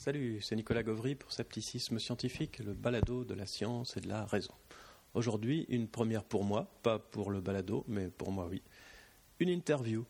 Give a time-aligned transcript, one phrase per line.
[0.00, 4.26] Salut, c'est Nicolas Gauvry pour Scepticisme Scientifique, le balado de la science et de la
[4.26, 4.54] raison.
[5.12, 8.62] Aujourd'hui, une première pour moi, pas pour le balado, mais pour moi oui.
[9.40, 10.06] Une interview.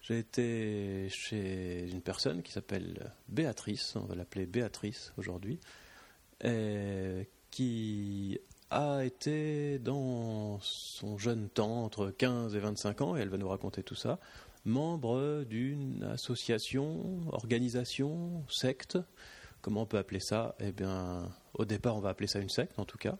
[0.00, 5.60] J'ai été chez une personne qui s'appelle Béatrice, on va l'appeler Béatrice aujourd'hui,
[7.50, 8.40] qui
[8.70, 13.48] a été dans son jeune temps, entre 15 et 25 ans, et elle va nous
[13.48, 14.18] raconter tout ça,
[14.68, 18.98] membre d'une association, organisation, secte.
[19.60, 20.54] Comment on peut appeler ça?
[20.60, 23.18] Eh bien, au départ, on va appeler ça une secte, en tout cas.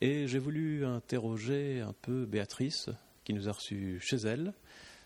[0.00, 2.90] Et j'ai voulu interroger un peu Béatrice,
[3.24, 4.52] qui nous a reçus chez elle,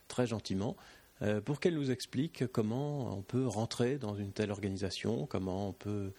[0.08, 0.76] très gentiment,
[1.22, 5.72] euh, pour qu'elle nous explique comment on peut rentrer dans une telle organisation, comment on
[5.72, 6.12] peut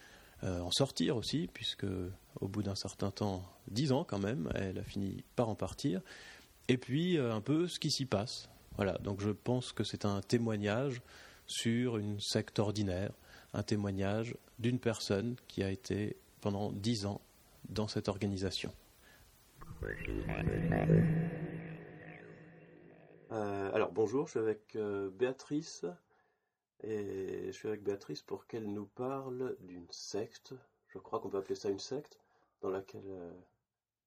[0.44, 1.86] euh, en sortir aussi, puisque
[2.40, 6.02] au bout d'un certain temps, dix ans quand même, elle a fini par en partir,
[6.68, 8.50] et puis euh, un peu ce qui s'y passe.
[8.78, 11.02] Voilà, donc je pense que c'est un témoignage
[11.48, 13.12] sur une secte ordinaire,
[13.54, 17.22] un témoignage d'une personne qui a été pendant dix ans
[17.70, 18.72] dans cette organisation.
[23.32, 25.86] Euh, alors bonjour, je suis avec euh, Béatrice
[26.84, 30.54] et je suis avec Béatrice pour qu'elle nous parle d'une secte,
[30.88, 32.20] je crois qu'on peut appeler ça une secte,
[32.62, 33.32] dans laquelle euh,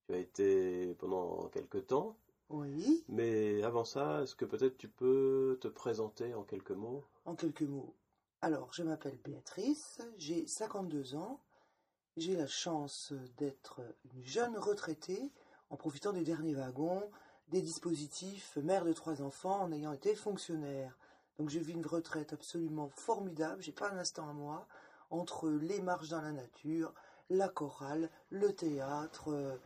[0.07, 2.17] tu as été pendant quelques temps.
[2.51, 3.05] Oui.
[3.09, 7.05] Mais avant ça, est-ce que peut-être tu peux te présenter en quelques mots?
[7.25, 7.95] En quelques mots.
[8.43, 11.41] Alors, je m'appelle Béatrice, j'ai 52 ans,
[12.17, 15.31] j'ai la chance d'être une jeune retraitée
[15.71, 17.09] en profitant des derniers wagons,
[17.49, 20.99] des dispositifs, mère de trois enfants, en ayant été fonctionnaire.
[21.39, 24.67] Donc j'ai vu une retraite absolument formidable, j'ai pas un instant à moi,
[25.11, 26.93] entre les marches dans la nature,
[27.29, 29.59] la chorale, le théâtre,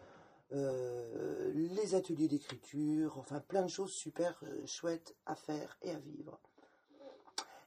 [0.54, 1.04] euh,
[1.44, 5.98] euh, les ateliers d'écriture, enfin plein de choses super euh, chouettes à faire et à
[5.98, 6.40] vivre.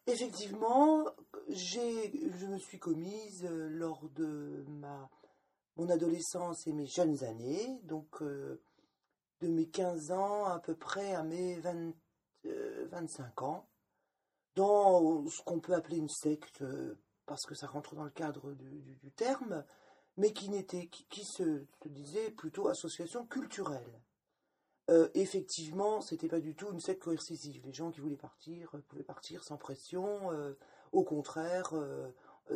[0.05, 1.05] Effectivement,
[1.49, 5.09] je me suis commise euh, lors de ma,
[5.75, 8.59] mon adolescence et mes jeunes années, donc de
[9.41, 11.59] mes 15 ans à peu près à mes
[12.43, 13.67] 25 ans,
[14.55, 16.63] dans ce qu'on peut appeler une secte,
[17.25, 19.63] parce que ça rentre dans le cadre du terme,
[20.17, 24.01] mais qui, n'était, qui, se, disait plutôt association culturelle.
[24.89, 27.61] Euh, effectivement, c'était pas du tout une secte coercitive.
[27.65, 30.31] Les gens qui voulaient partir euh, pouvaient partir sans pression.
[30.31, 30.57] Euh,
[30.91, 32.09] au contraire, euh,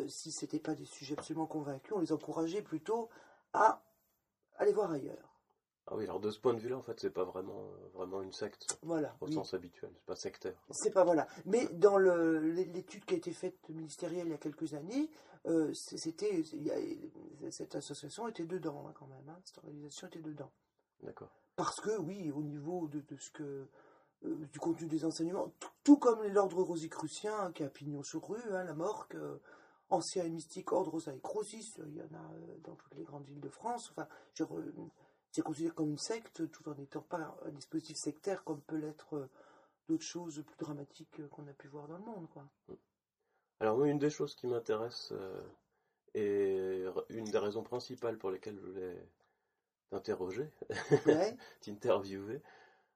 [0.08, 3.10] si c'était pas des sujets absolument convaincus, on les encourageait plutôt
[3.54, 3.84] à
[4.58, 5.31] aller voir ailleurs.
[5.92, 8.32] Ah oui, alors de ce point de vue-là, en fait, c'est pas vraiment, vraiment une
[8.32, 8.80] secte.
[8.82, 9.14] Voilà.
[9.20, 10.56] Au sens habituel, c'est pas sectaire.
[10.70, 11.28] C'est pas voilà.
[11.46, 15.10] Mais dans l'étude qui a été faite ministérielle il y a quelques années,
[15.48, 16.44] euh, c'était,
[17.50, 19.28] cette association était dedans hein, quand même.
[19.28, 19.38] Hein.
[19.44, 20.50] cette organisation était dedans.
[21.04, 21.30] D'accord.
[21.58, 23.68] Parce que oui, au niveau de, ce que
[24.24, 25.52] euh, du contenu des enseignements,
[25.84, 29.42] tout, comme l'ordre rosicrucien hein, qui a pignon sur rue, la Morque, euh,
[29.90, 32.32] ancien et mystique ordre Rosaïcrosis, il y en a
[32.64, 33.92] dans toutes les grandes villes de France.
[33.92, 34.46] Enfin, je
[35.32, 39.16] c'est considéré comme une secte tout en n'étant pas un dispositif sectaire comme peut l'être
[39.16, 39.30] euh,
[39.88, 42.28] d'autres choses plus dramatiques euh, qu'on a pu voir dans le monde.
[42.34, 42.46] Quoi.
[43.60, 45.42] Alors moi, une des choses qui m'intéresse euh,
[46.14, 49.08] et une des raisons principales pour lesquelles je voulais
[49.90, 50.50] t'interroger,
[51.62, 52.42] t'interviewer,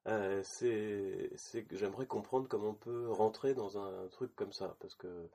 [0.43, 5.29] c'est que j'aimerais comprendre comment on peut rentrer dans un truc comme ça, parce que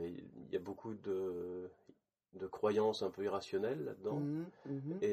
[0.00, 1.70] il y a beaucoup de
[2.34, 4.22] de croyances un peu irrationnelles là-dedans.
[4.66, 5.11] Et donc, euh,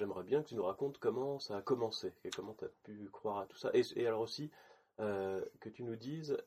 [0.00, 3.08] j'aimerais bien que tu nous racontes comment ça a commencé et comment tu as pu
[3.12, 3.70] croire à tout ça.
[3.74, 4.50] Et, alors aussi,
[4.98, 6.38] euh, que tu nous dises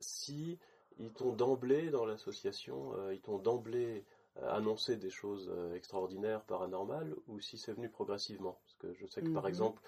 [0.00, 0.58] si
[0.98, 4.04] ils t'ont d'emblée dans l'association, euh, ils t'ont d'emblée
[4.42, 8.58] annoncé des choses extraordinaires, paranormales, ou si c'est venu progressivement?
[8.64, 9.48] Parce que je sais que, par mhm.
[9.48, 9.82] exemple,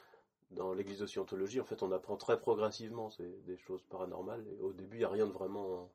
[0.52, 4.72] dans l'église de Scientologie, en fait, on apprend très progressivement des choses paranormales, et au
[4.72, 5.90] début, il n'y a rien de vraiment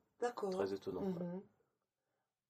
[0.52, 1.04] très étonnant.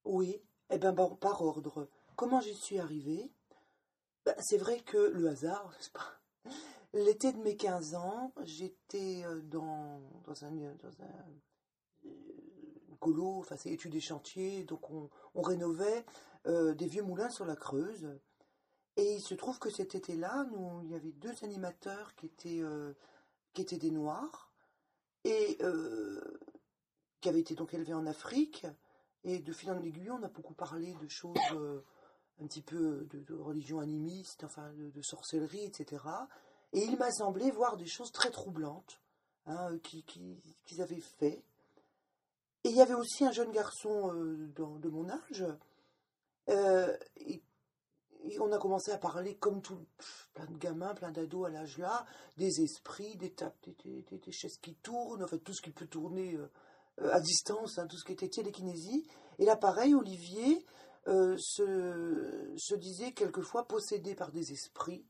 [0.04, 1.88] Oui, eh bien par ordre.
[2.16, 3.32] Comment j'y suis arrivée?
[4.24, 5.72] Ben, C'est vrai que le hasard,
[6.94, 12.10] L'été de mes 15 ans, j'étais euh, dans, dans un, dans un euh,
[13.00, 15.10] colo, enfin c'est études et chantiers, donc on,
[15.42, 16.06] rénovait
[16.46, 18.16] euh, des vieux moulins sur la Creuse.
[18.96, 20.46] Et il se trouve que cet été-là,
[20.84, 22.62] il y avait deux animateurs qui étaient,
[23.76, 24.52] des Noirs
[25.24, 25.58] et
[27.20, 28.68] qui avaient été donc élevés en Afrique
[29.24, 31.80] et de fil en aiguille, on a beaucoup parlé de choses euh,
[32.40, 36.02] un petit peu de, religion animiste, enfin de, sorcellerie, etc.
[36.72, 39.00] Et il m'a semblé voir des choses très troublantes
[39.46, 41.42] hein, qu'ils avaient fait.
[42.64, 45.44] Et il y avait aussi un jeune garçon euh, de mon âge.
[46.48, 47.42] Euh, et,
[48.40, 49.78] on a commencé à parler comme tout,
[50.32, 52.06] plein de gamins, plein d'ados à l'âge là,
[52.38, 53.34] des esprits, des,
[53.84, 56.38] des, des, chaises qui tournent, en fait tout ce qui peut tourner
[57.02, 59.06] à distance, hein, tout ce qui était télékinésie.
[59.38, 60.64] Et là, pareil, Olivier
[61.06, 65.04] se, se disait quelquefois possédé par des esprits.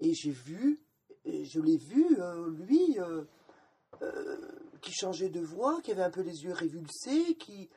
[0.00, 0.80] Et j'ai vu,
[1.24, 2.16] et je l'ai vu,
[2.48, 2.98] lui,
[4.80, 7.68] qui changeait de voix, qui avait un peu les yeux révulsés, qui...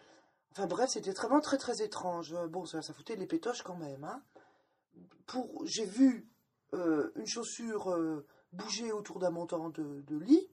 [0.52, 2.36] Enfin bref, c'était vraiment très très étrange.
[2.50, 4.04] Bon, ça, ça foutait les pétoches quand même.
[4.04, 4.22] Hein.
[5.26, 6.28] Pour, j'ai vu
[6.74, 8.24] une chaussure
[8.54, 10.48] bouger autour d'un montant de, lit.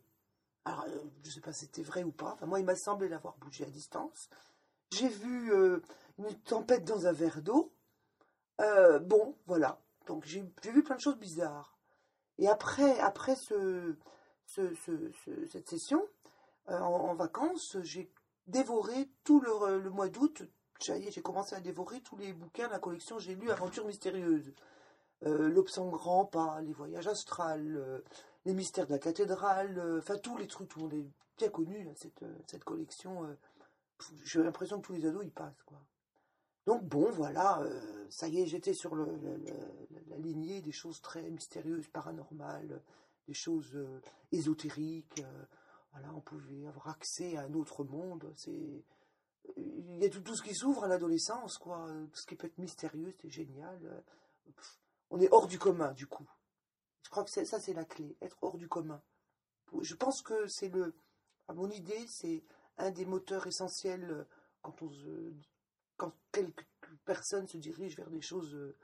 [0.64, 0.86] Alors,
[1.22, 2.32] je ne sais pas si c'était vrai ou pas.
[2.34, 4.28] Enfin, moi, il m'a semblé l'avoir bougé à distance.
[4.92, 5.52] J'ai vu
[6.18, 7.72] une tempête dans un verre d'eau.
[8.58, 9.80] bon, voilà.
[10.06, 11.76] Donc, j'ai vu plein de choses bizarres.
[12.38, 13.96] Et après, après ce,
[14.46, 16.06] cette session,
[16.66, 18.10] en, vacances, j'ai
[18.46, 20.42] dévoré tout le, mois d'août.
[20.80, 24.52] J'ai commencé à dévorer tous les bouquins de la collection J'ai lu Aventures mystérieuses.
[25.26, 25.64] Euh,
[26.30, 28.00] pas les voyages astrales, euh,
[28.44, 31.06] les mystères de la cathédrale, euh, enfin tous les trucs, tout le monde est
[31.36, 33.36] bien connu, cette, cette collection.
[34.24, 35.62] J'ai l'impression que tous les ados y passent.
[35.66, 35.80] Quoi.
[36.68, 37.62] Donc bon, voilà,
[38.10, 42.82] ça y est, j'étais sur la lignée des choses très mystérieuses, paranormales,
[43.26, 43.74] des choses
[44.32, 45.22] ésotériques.
[45.92, 48.30] voilà, on pouvait avoir accès à un autre monde.
[48.36, 48.84] C'est
[49.56, 51.86] il y a tout, tout ce qui s'ouvre à l'adolescence, quoi.
[52.12, 54.02] Tout ce qui peut être mystérieux, c'est génial
[55.10, 56.26] on est hors du commun, du coup.
[57.02, 59.02] Je crois que ça, c'est la clé, être hors du commun.
[59.80, 60.94] Je pense que c'est le,
[61.48, 62.42] à mon idée, c'est
[62.76, 64.24] un des moteurs essentiels euh,
[64.62, 64.90] quand on
[65.98, 66.64] quand quelques
[67.04, 68.76] personnes se dirigent vers des choses euh,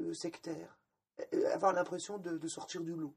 [0.00, 0.76] euh, sectaires.
[1.52, 3.14] Avoir l'impression de, sortir du lot.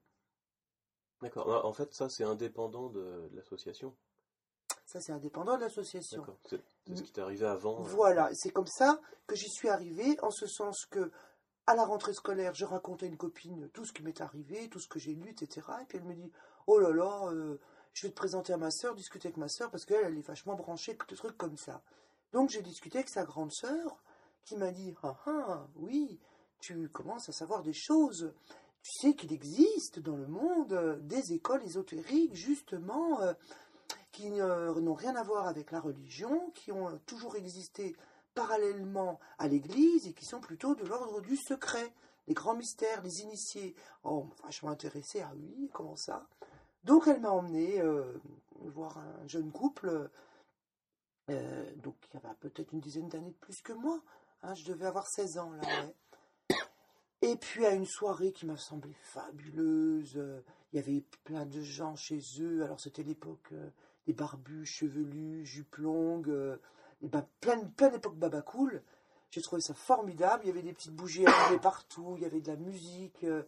[1.21, 1.65] D'accord.
[1.65, 3.95] En fait, ça, c'est indépendant de, l'association.
[4.85, 6.19] Ça, c'est indépendant de l'association.
[6.19, 6.37] D'accord.
[6.43, 6.61] C'est
[6.95, 7.81] ce qui t'est arrivé avant.
[7.81, 8.29] Voilà.
[8.33, 11.11] C'est comme ça que j'y suis arrivé, en ce sens que
[11.67, 14.79] à la rentrée scolaire, je racontais à une copine tout ce qui m'est arrivé, tout
[14.79, 15.65] ce que j'ai lu, etc.
[15.81, 16.31] Et puis elle me dit
[16.67, 17.59] Oh là là, euh,
[17.93, 20.27] je vais te présenter à ma sœur, discuter avec ma sœur, parce qu'elle, elle est
[20.27, 21.81] vachement branchée, des trucs comme ça.
[22.33, 24.03] Donc j'ai discuté avec sa grande sœur,
[24.43, 26.19] qui m'a dit Ah ah, oui,
[26.59, 28.33] tu commences à savoir des choses.
[28.81, 33.33] Tu sais qu'il existe dans le monde des écoles ésotériques, justement, euh,
[34.11, 37.95] qui n'ont rien à voir avec la religion, qui ont toujours existé
[38.35, 41.91] parallèlement à l'Église et qui sont plutôt de l'ordre du secret,
[42.27, 43.75] les grands mystères, les initiés.
[44.03, 46.27] Oh, vachement intéressée, ah oui, comment ça?
[46.83, 48.03] Donc elle m'a emmené euh,
[48.61, 50.09] voir un jeune couple,
[51.29, 53.99] euh, donc il y avait peut-être une dizaine d'années de plus que moi,
[54.43, 56.57] hein, je devais avoir 16 ans là,
[57.21, 60.21] Et puis à une soirée qui m'a semblé fabuleuse,
[60.71, 63.69] il y avait plein de gens chez eux, alors c'était l'époque euh,
[64.07, 66.57] des barbus, chevelus, jupes longues,
[67.01, 68.81] et ben, pleine, pleine époque Baba Cool.
[69.31, 70.43] J'ai trouvé ça formidable.
[70.45, 73.23] Il y avait des petites bougies allumées partout, il y avait de la musique.
[73.23, 73.43] Euh.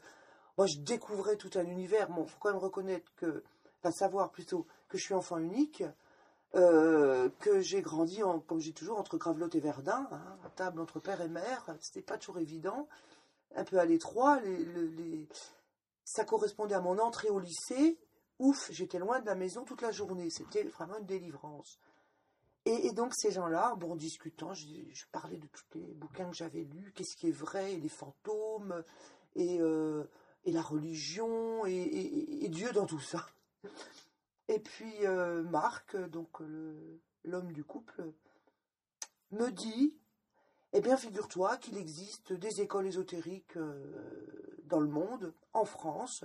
[0.58, 2.10] moi, je découvrais tout un univers.
[2.10, 3.44] Bon, faut quand même reconnaître que,
[3.92, 5.82] savoir plutôt que je suis enfant unique,
[6.56, 11.00] euh, que j'ai grandi, comme j'ai toujours, entre Gravelotte et Verdun, hein, à table entre
[11.00, 11.76] père et mère.
[11.82, 12.88] C'était pas toujours évident.
[13.56, 14.40] Un peu à l'étroit.
[14.42, 15.28] Les,
[16.04, 17.98] Ça correspondait à mon entrée au lycée.
[18.40, 20.30] Ouf, j'étais loin de la maison toute la journée.
[20.30, 21.80] C'était vraiment une délivrance.
[22.66, 24.66] Et, donc ces gens-là, bon, en discutant, je,
[25.14, 28.84] parlais de tous les bouquins que j'avais lus, qu'est-ce qui est vrai, les fantômes,
[29.36, 30.04] et, euh,
[30.46, 33.26] la religion, et, Dieu dans tout ça.
[34.48, 36.40] Et puis euh, Marc, donc
[37.24, 38.12] l'homme du couple,
[39.32, 39.94] me dit,
[40.74, 46.24] eh bien figure-toi qu'il existe des écoles ésotériques euh, dans le monde, en France.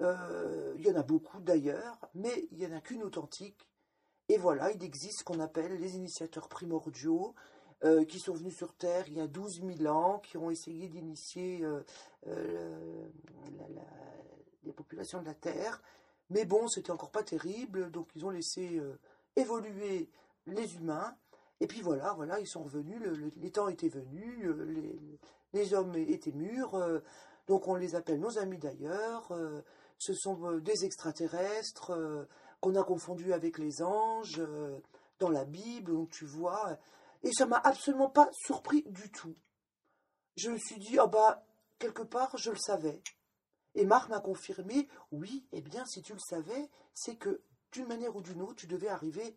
[0.00, 3.68] Il y en a beaucoup d'ailleurs, mais il n'y en a qu'une authentique
[4.28, 7.34] et voilà, il existe ce qu'on appelle les initiateurs primordiaux,
[7.84, 10.88] euh, qui sont venus sur Terre il y a 12 000 ans, qui ont essayé
[10.88, 11.82] d'initier euh,
[12.28, 13.08] euh,
[14.62, 15.82] les populations de la Terre.
[16.32, 18.80] Mais bon, c'était encore pas terrible, donc ils ont laissé
[19.36, 20.08] évoluer
[20.46, 21.14] les humains.
[21.60, 23.00] Et puis voilà, voilà, ils sont revenus,
[23.36, 24.98] les temps étaient venus, les,
[25.52, 26.76] les, hommes étaient mûrs,
[27.46, 29.32] donc on les appelle nos amis d'ailleurs.
[29.98, 31.92] ce sont des extraterrestres
[32.62, 34.78] qu'on a confondu avec les anges euh,
[35.18, 36.78] dans la Bible, donc tu vois.
[37.24, 39.34] Et ça m'a absolument pas surpris du tout.
[40.36, 41.44] Je me suis dit, ah bah,
[41.78, 43.02] quelque part, je le savais.
[43.74, 48.14] Et Marc m'a confirmé, oui, eh bien, si tu le savais, c'est que d'une manière
[48.14, 49.36] ou d'une autre, tu devais arriver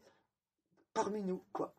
[0.94, 1.74] parmi nous, quoi.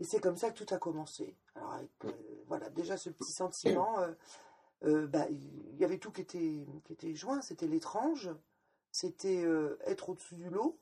[0.00, 1.36] Et c'est comme ça que tout a commencé.
[1.54, 2.10] Alors, euh,
[2.48, 3.98] voilà, déjà ce petit sentiment,
[4.84, 8.30] euh, bah, il y avait tout qui était, qui était joint, c'était l'étrange,
[8.92, 10.78] c'était euh, être au-dessus du lot,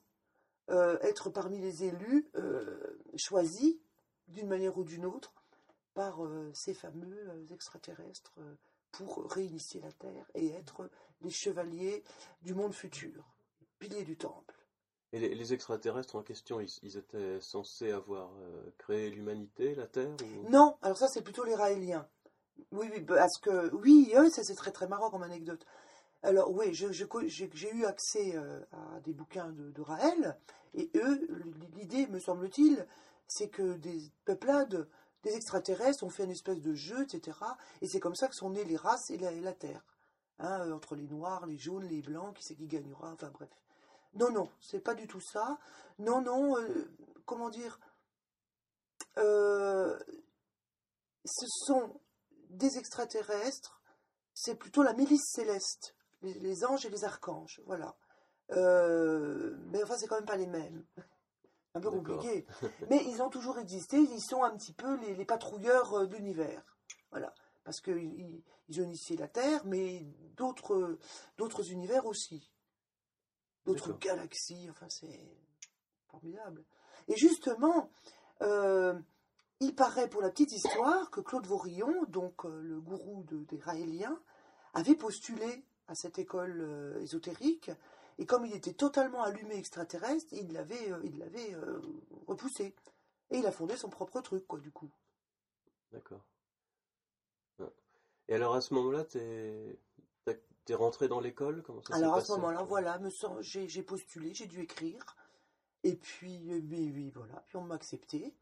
[0.69, 3.77] euh, être parmi les élus euh, choisis
[4.27, 5.33] d'une manière ou d'une autre
[5.93, 6.21] par
[6.53, 8.33] ces fameux extraterrestres
[8.91, 10.89] pour réinitier la Terre et être
[11.21, 12.03] les chevaliers
[12.41, 13.23] du monde futur,
[13.79, 14.55] piliers du temple.
[15.13, 19.87] Et les, les extraterrestres en question, ils, ils étaient censés avoir euh, créé l'humanité, la
[19.87, 20.49] Terre ou...
[20.49, 22.07] Non, alors ça c'est plutôt les Raéliens.
[22.71, 25.65] Oui, oui, parce que oui, oui, ça c'est très très marrant comme anecdote.
[26.23, 27.05] Alors oui, je- je
[27.55, 30.37] j'ai eu accès euh, à des bouquins de, de Raël,
[30.73, 31.27] et eux,
[31.75, 32.85] l'idée, me semble-t-il,
[33.27, 34.87] c'est que des peuplades,
[35.23, 37.37] des extraterrestres ont fait une espèce de jeu, etc.
[37.81, 39.83] Et c'est comme ça que sont nées les races et la, Terre.
[40.39, 43.49] Hein, euh, entre les noirs, les jaunes, les blancs, qui c'est qui gagnera, enfin bref.
[44.13, 45.59] Non, non, c'est pas du tout ça.
[45.99, 46.91] Non, non, euh,
[47.25, 47.79] comment dire
[49.17, 49.97] euh,
[51.23, 51.99] Ce sont
[52.49, 53.81] des extraterrestres,
[54.33, 57.95] c'est plutôt la milice céleste, les, anges et les archanges, voilà.
[58.49, 60.83] Mais enfin, c'est quand même pas les mêmes.
[61.73, 62.45] Un peu compliqué.
[62.89, 66.15] Mais ils ont toujours existé, ils sont un petit peu les, les patrouilleurs euh, de
[66.17, 66.63] l'univers.
[67.11, 67.33] Voilà.
[67.63, 70.01] Parce qu'ils ils, ont initié la Terre, mais
[70.35, 70.97] d'autres
[71.37, 72.51] d'autres univers aussi.
[73.65, 75.37] D'autres galaxies, enfin, c'est
[76.09, 76.65] formidable.
[77.07, 77.91] Et justement,
[78.41, 78.99] euh,
[79.59, 83.59] il paraît pour la petite histoire que Claude Vaurillon, donc euh, le gourou de- des
[83.59, 84.19] Raéliens,
[84.73, 87.69] avait postulé à cette école euh, ésotérique,
[88.21, 91.81] et comme il était totalement allumé extraterrestre, il l'avait euh, il l'avait euh,
[92.27, 92.75] repoussé.
[93.31, 94.91] Et il a fondé son propre truc, quoi, du coup.
[95.91, 96.23] D'accord.
[98.27, 99.79] Et alors à ce moment-là, t'es
[100.65, 101.63] t'es rentré dans l'école?
[101.63, 105.03] Comment ça Alors à ce moment-là, voilà, me sens- j'ai postulé, j'ai dû écrire,
[105.83, 108.35] et puis, euh, mais oui, voilà, puis on m'a accepté,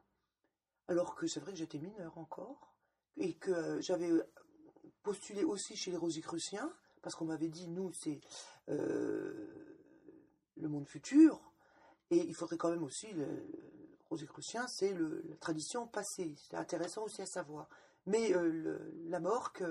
[0.89, 2.75] alors que c'est vrai que j'étais mineure encore,
[3.15, 4.11] et que euh, j'avais
[5.03, 6.69] postulé aussi chez les Rosicruciens,
[7.01, 8.19] parce qu'on m'avait dit, nous, c'est
[8.69, 9.75] euh,
[10.57, 11.51] le monde futur,
[12.11, 13.27] et il faudrait quand même aussi, le,
[14.09, 17.69] Rosicrucien, c'est la tradition passée, c'est intéressant aussi à savoir.
[18.07, 19.63] Mais euh, le- la morque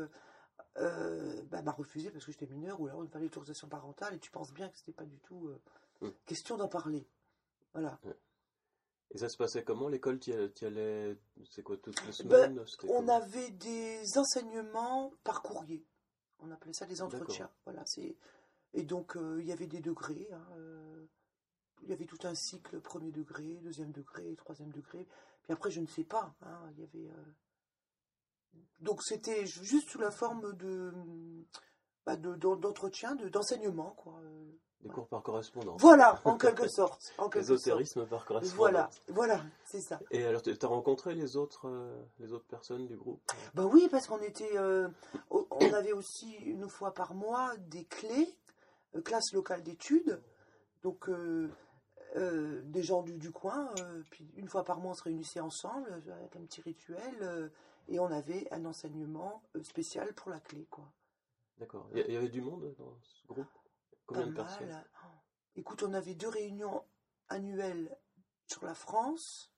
[0.77, 4.15] euh, bah, m'a refusé parce que j'étais mineure, ou alors il me fallait l'autorisation parentale,
[4.15, 5.61] et tu penses bien que c'était pas du tout euh,
[6.01, 6.11] Mm.
[6.27, 7.05] question d'en parler.
[7.73, 7.99] Voilà.
[9.11, 11.19] Et ça se passait comment L'école, allais, t'y allais-
[11.51, 12.65] c'est quoi, toutes les Ben, semaines?
[12.89, 15.85] On avait des enseignements par courrier.
[16.41, 17.51] On appelait ça des entretiens.
[17.65, 18.17] Voilà, c'est
[18.75, 20.29] et donc euh, il y avait des degrés.
[20.33, 21.07] hein, euh,
[21.83, 25.07] il y avait tout un cycle premier degré, deuxième degré, troisième degré.
[25.43, 26.35] Puis après, je ne sais pas.
[26.43, 27.25] hein, il y avait euh,
[28.81, 30.93] donc c'était ju- juste sous la forme de
[32.09, 34.15] bah, de- d'en- d'entretien, de d'enseignement quoi.
[34.25, 34.45] euh.
[34.81, 35.79] Des cours par correspondance.
[35.81, 37.13] Voilà, en quelque sorte.
[37.19, 37.59] En quelque sorte.
[37.61, 38.57] Ésotérisme par correspondance.
[38.57, 39.99] Voilà, voilà, c'est ça.
[40.13, 43.21] Et alors, t'as t'as rencontré les autres, euh, les autres personnes du groupe
[43.55, 44.89] Bah oui, parce qu'on était, euh,
[45.31, 48.35] on avait aussi une fois par mois des clés,
[48.95, 50.23] euh, classe locale d'études,
[50.85, 51.51] donc euh,
[52.17, 55.41] euh, des gens du, du coin, euh, puis une fois par mois on se réunissait
[55.41, 57.49] ensemble euh, avec un petit rituel euh,
[57.89, 60.85] et on avait un enseignement euh, spécial pour la clé, quoi.
[61.59, 61.89] D'accord.
[61.93, 63.49] Il y, avait du monde dans ce groupe?
[64.07, 64.91] Combien Pas de personnes mal.
[65.05, 65.09] Oh.
[65.57, 66.85] Écoute, on avait deux réunions
[67.29, 67.97] annuelles
[68.47, 69.51] sur la France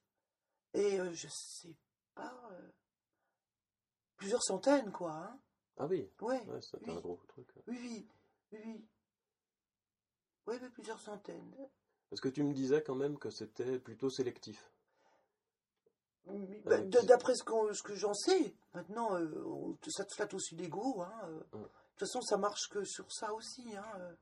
[0.72, 1.76] et euh, je sais
[2.14, 2.70] pas, euh,
[4.16, 5.12] plusieurs centaines, quoi.
[5.12, 5.40] Hein.
[5.76, 6.42] Ah oui, Ouais.
[6.46, 6.96] ouais, c'était oui.
[6.96, 7.48] un gros truc.
[7.66, 8.08] Oui, oui,
[8.52, 8.88] oui, oui.
[10.60, 11.54] Mais plusieurs centaines.
[12.08, 14.70] Parce que tu me disais quand même que c'était plutôt sélectif.
[16.64, 21.02] Bah, D'après ce, ce que j'en sais, maintenant, euh, on- ça te flatte aussi l'ego.
[21.02, 21.58] Hein, euh.
[21.58, 21.68] Ouais.
[21.94, 23.76] De toute façon, ça marche que sur ça aussi.
[23.76, 24.14] Hein, euh.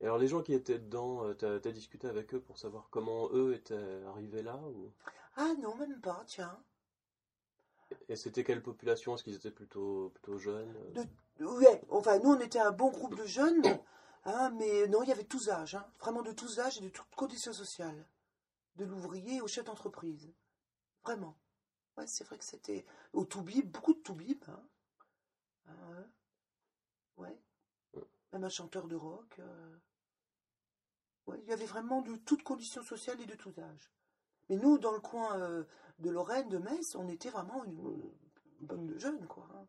[0.00, 2.88] Et alors les gens qui étaient dedans, euh, t'as as discuté avec eux pour savoir
[2.90, 4.92] comment eux étaient arrivés là ou...
[5.36, 6.58] Ah non, même pas, tiens.
[8.08, 9.14] Et c'était quelle population?
[9.14, 11.04] Est-ce qu'ils étaient plutôt, plutôt jeunes euh?
[11.38, 13.62] De- Ouais, enfin, nous, on était un bon groupe de jeunes,
[14.24, 16.88] hein, mais non, il y avait tous âges, hein, vraiment de tous âges et de
[16.88, 18.06] toutes conditions sociales.
[18.76, 20.32] De l'ouvrier au chef d'entreprise.
[21.04, 21.36] Vraiment.
[21.96, 22.84] Ouais, c'est vrai que c'était.
[23.12, 24.42] Au Toubib, beaucoup de Toubib.
[24.48, 24.62] Hein.
[27.16, 27.36] Ouais.
[28.32, 29.38] Même un chanteur de rock.
[29.38, 29.76] euh.
[31.26, 33.90] Ouais, il y avait vraiment de toutes conditions sociales et de tous âges.
[34.48, 35.64] Mais nous, dans le coin euh,
[35.98, 38.12] de Lorraine, de Metz, on était vraiment une,
[38.60, 39.48] une bande de jeunes, quoi.
[39.54, 39.66] hein.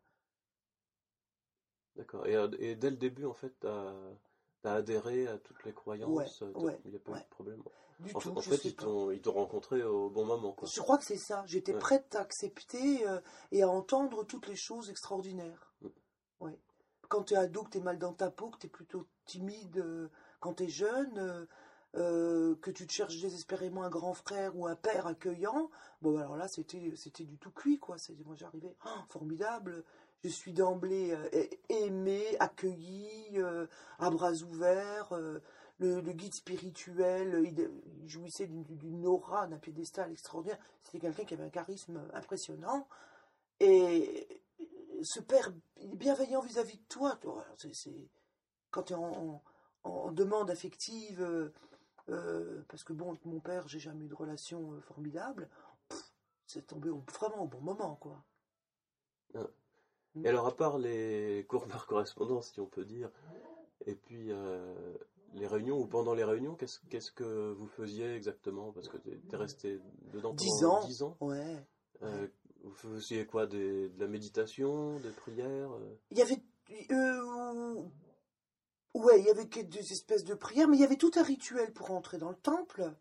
[1.95, 2.27] D'accord.
[2.27, 3.93] Et, euh, et dès le début, en fait, t'as
[4.63, 7.29] as adhéré à toutes les croyances Ouais, t'as- ouais, Il n'y a pas eu de
[7.29, 7.63] problème.
[7.99, 10.67] Du En, tout, en fait, ils t'ont ils t'ont rencontré au bon moment, quoi.
[10.67, 11.43] Je crois que c'est ça.
[11.47, 13.19] J'étais prête à accepter euh,
[13.51, 15.73] et à entendre toutes les choses extraordinaires.
[15.81, 15.87] Mm.
[16.41, 16.59] Ouais.
[17.09, 19.07] Quand tu es ado, que tu es mal dans ta peau, que tu es plutôt
[19.25, 20.09] timide euh,
[20.39, 21.45] quand tu es jeune, euh,
[21.95, 25.69] euh, que tu te cherches désespérément un grand frère ou un père accueillant,
[26.01, 26.79] bon alors là c'était
[27.23, 27.97] du tout cuit quoi.
[27.97, 29.83] C'est- Moi j'arrivais, oh, formidable,
[30.23, 33.67] je suis d'emblée euh, aimé, accueilli, euh,
[33.99, 35.13] à bras ouverts.
[35.79, 37.69] le, guide spirituel, il,
[38.01, 40.59] il jouissait d'une aura, d'un piédestal extraordinaire.
[40.83, 42.87] C'était quelqu'un qui avait un charisme impressionnant.
[43.59, 44.27] Et
[45.03, 47.19] ce père, il est bienveillant vis-à-vis de toi.
[47.57, 48.09] c'est-
[48.71, 49.41] quand tu es en,
[49.83, 51.53] en- en demande affective, euh,
[52.09, 55.49] euh, parce que bon, mon père, j'ai jamais eu de relation euh, formidable.
[56.45, 58.23] C'est tombé au- vraiment au bon moment, quoi.
[60.23, 63.11] Et alors, à part les cours par correspondance, si on peut dire,
[63.85, 64.31] et puis
[65.33, 68.71] les réunions, ou pendant les réunions, qu'est-ce qu'est-ce que vous faisiez exactement?
[68.71, 69.79] Parce que tu es resté
[70.13, 70.79] dedans pendant Dix ans.
[70.85, 71.17] 10 ans.
[71.21, 71.63] Ouais.
[72.03, 72.27] Euh,
[72.67, 76.41] vous faisiez quoi De la méditation, des prières euh Il y avait.
[76.91, 77.83] euh,
[78.93, 81.71] ouais, il y avait des espèces de prières, mais il y avait tout un rituel
[81.73, 82.93] pour entrer dans le temple.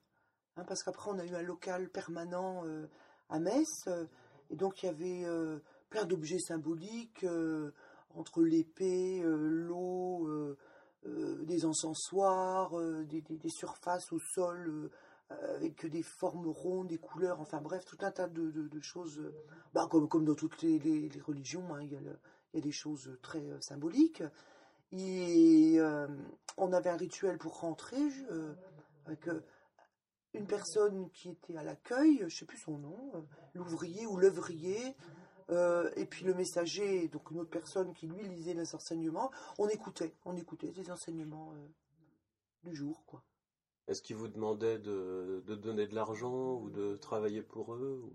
[0.56, 2.86] hein, parce qu'après, on a eu un local permanent euh,
[3.28, 3.84] à Metz.
[3.88, 4.06] euh,
[4.50, 5.24] et donc, il y avait
[5.90, 7.26] plein d'objets symboliques
[8.14, 10.56] entre l'épée, l'eau,
[11.04, 12.72] des encensoirs,
[13.06, 14.88] des surfaces au sol.
[15.30, 19.34] Avec des formes rondes, des couleurs, enfin bref, tout un tas de, choses, euh,
[19.74, 23.60] bah, comme, comme dans toutes les, religions, hein, il, y a des choses très euh,
[23.60, 24.22] symboliques.
[24.92, 26.06] Et euh,
[26.56, 28.00] on avait un rituel pour rentrer,
[29.04, 29.28] avec
[30.32, 34.94] une personne qui était à l'accueil, je sais plus son nom, l'ouvrier ou l'œuvrier,
[35.50, 39.32] et puis le messager, donc une autre personne qui lui lisait les enseignements.
[39.58, 41.52] On écoutait, on écoutait les enseignements
[42.62, 43.22] du jour, quoi.
[43.88, 48.10] Est-ce qu'ils vous demandaient de, donner de l'argent ou de travailler pour eux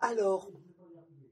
[0.00, 0.50] Alors,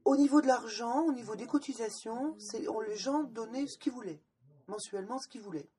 [0.03, 2.35] au niveau de l'argent, au niveau des cotisations,
[2.69, 4.21] on, les gens donnaient ce qu'ils voulaient,
[4.67, 5.69] mensuellement ce qu'ils voulaient.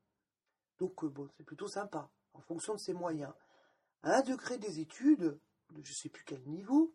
[0.79, 3.33] Donc, euh, bon, c'est plutôt sympa, en fonction de ses moyens.
[4.03, 5.37] À un degré des études,
[5.71, 6.93] de je ne sais plus quel niveau,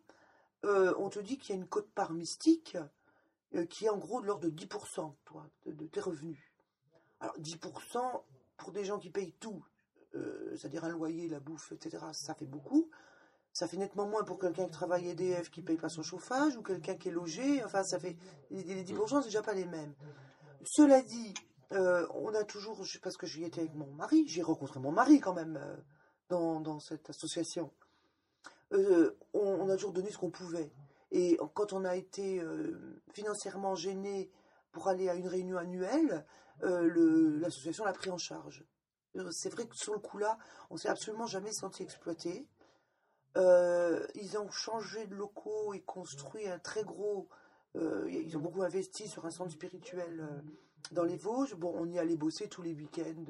[0.65, 2.77] euh, on te dit qu'il y a une cote-part mystique
[3.53, 6.41] euh, qui est en gros de l'ordre de 10% toi, de, de tes revenus.
[7.19, 8.23] Alors, 10%
[8.57, 9.63] pour des gens qui payent tout,
[10.15, 12.89] euh, c'est-à-dire un loyer, la bouffe, etc., ça fait beaucoup.
[13.51, 16.63] Ça fait nettement moins pour quelqu'un qui travaille EDF qui paye pas son chauffage ou
[16.63, 17.63] quelqu'un qui est logé.
[17.63, 18.15] Enfin, ça fait
[18.49, 19.93] les les 10%, c'est déjà pas les mêmes.
[20.65, 21.33] Cela dit,
[21.71, 25.19] euh, on a toujours, parce que j'y étais avec mon mari, j'ai rencontré mon mari
[25.19, 25.75] quand même euh,
[26.29, 27.71] dans, dans cette association.
[28.71, 30.71] On, on a toujours donné ce qu'on pouvait.
[31.11, 32.41] Et quand on a été
[33.13, 34.31] financièrement gêné
[34.71, 36.25] pour aller à une réunion annuelle,
[36.63, 38.65] le- l'association l'a pris en charge.
[39.15, 40.37] Euh, C'est vrai que sur le coup-là,
[40.69, 42.47] on s'est absolument jamais senti exploité.
[43.37, 47.27] Euh, ils ont changé de locaux et construit un très gros.
[47.75, 50.41] euh, ils ont beaucoup investi sur un centre spirituel euh,
[50.91, 51.55] dans les Vosges.
[51.55, 53.25] Bon, on y allait bosser tous les week-ends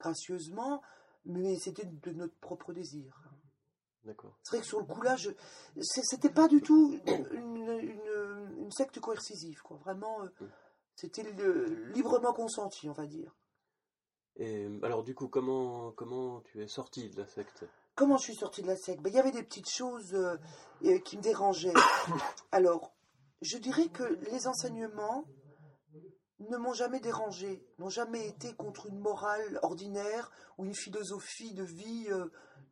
[0.00, 0.80] gracieusement,
[1.26, 3.28] mais c'était de notre propre désir.
[4.04, 4.38] D'accord.
[4.42, 5.30] C'est vrai que sur le coup-là, je...
[5.82, 9.76] c'était pas du tout une, une- une secte coercitive, quoi.
[9.78, 10.28] Vraiment, euh,
[10.94, 11.24] c'était
[11.94, 13.34] librement consenti, on va dire.
[14.38, 17.64] Et alors, du coup, comment, comment tu es sorti de la secte?
[17.94, 19.02] Comment je suis sortie de la secte?
[19.02, 21.74] Ben, Il y avait des petites choses euh, qui me dérangeaient.
[22.52, 22.94] Alors,
[23.42, 25.24] je dirais que les enseignements
[26.38, 31.64] ne m'ont jamais dérangé, n'ont jamais été contre une morale ordinaire ou une philosophie de
[31.64, 32.26] vie euh,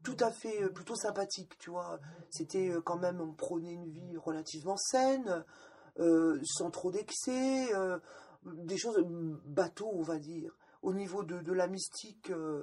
[0.05, 1.99] tout à fait euh, plutôt sympathique, tu vois.
[2.31, 5.45] C'était quand même, on prônait une vie relativement saine,
[5.99, 7.69] sans trop d'excès,
[8.55, 10.57] des choses euh, bateau, on va dire.
[10.87, 12.63] Au niveau de, de la mystique, euh,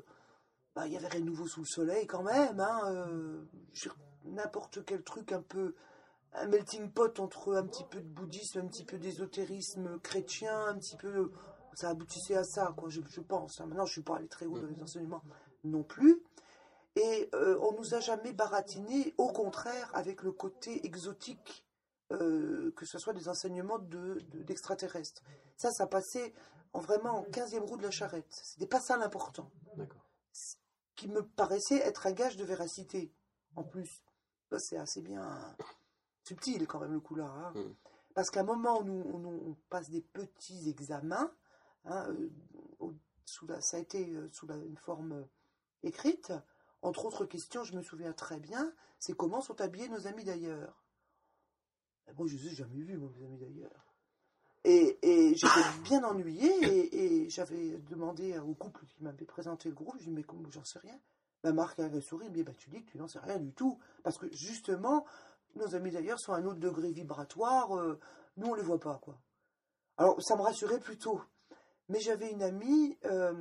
[0.75, 2.57] bah, il y avait rien de nouveau sous le soleil quand même.
[2.57, 3.43] Hein, euh,
[4.23, 5.75] N'importe quel truc un peu.
[6.31, 10.77] Un melting pot entre un petit peu de bouddhisme, un petit peu d'ésotérisme chrétien, un
[10.77, 11.31] petit peu.
[11.73, 13.59] Ça aboutissait à ça, quoi, je, je pense.
[13.59, 13.65] hein.
[13.65, 15.21] Maintenant, je ne suis pas allé très haut dans les enseignements
[15.65, 16.21] non plus.
[16.95, 21.62] Et euh, on nous a jamais baratiné, au contraire, avec le côté exotique,
[22.13, 25.21] euh, que ce soit des enseignements de- de- d'extraterrestres.
[25.57, 26.33] ça, ça passait
[26.73, 28.31] en vraiment en 15e roue de la charrette.
[28.31, 30.05] C'était pas ça l'important D'accord.
[30.95, 33.11] qui me paraissait être un gage de véracité,
[33.55, 34.03] en plus.
[34.49, 35.55] Ça, C'est assez bien
[36.23, 37.25] subtil quand même le coup-là.
[37.25, 37.51] hein.
[37.55, 37.75] Mm.
[38.13, 39.03] Parce qu'à un moment où nous,
[39.47, 41.31] on passe des petits examens,
[41.85, 42.29] hein, euh,
[42.79, 42.93] au-
[43.25, 45.27] sous la- ça a été euh, sous la- une forme
[45.81, 46.31] écrite,
[46.83, 50.82] entre autres questions, je me souviens très bien, c'est comment sont habillés nos amis d'ailleurs.
[52.07, 53.85] Et Moi, je les ai jamais vus, moi, mes amis d'ailleurs.
[54.65, 59.75] Et, et j'étais bien ennuyée et, et j'avais demandé au couple qui m'avait présenté le
[59.75, 60.97] groupe, je lui ai dit, mais comment, j'en sais rien.
[61.43, 63.77] Ma Marc avait souri, dit, bah, tu dis que tu n'en sais rien du tout.
[64.03, 65.05] Parce que justement,
[65.55, 67.99] nos amis d'ailleurs sont à un autre degré vibratoire, euh,
[68.37, 69.19] nous on les voit pas, quoi.
[69.97, 71.21] Alors, ça me rassurait plutôt.
[71.89, 73.33] Mais j'avais une amie, euh,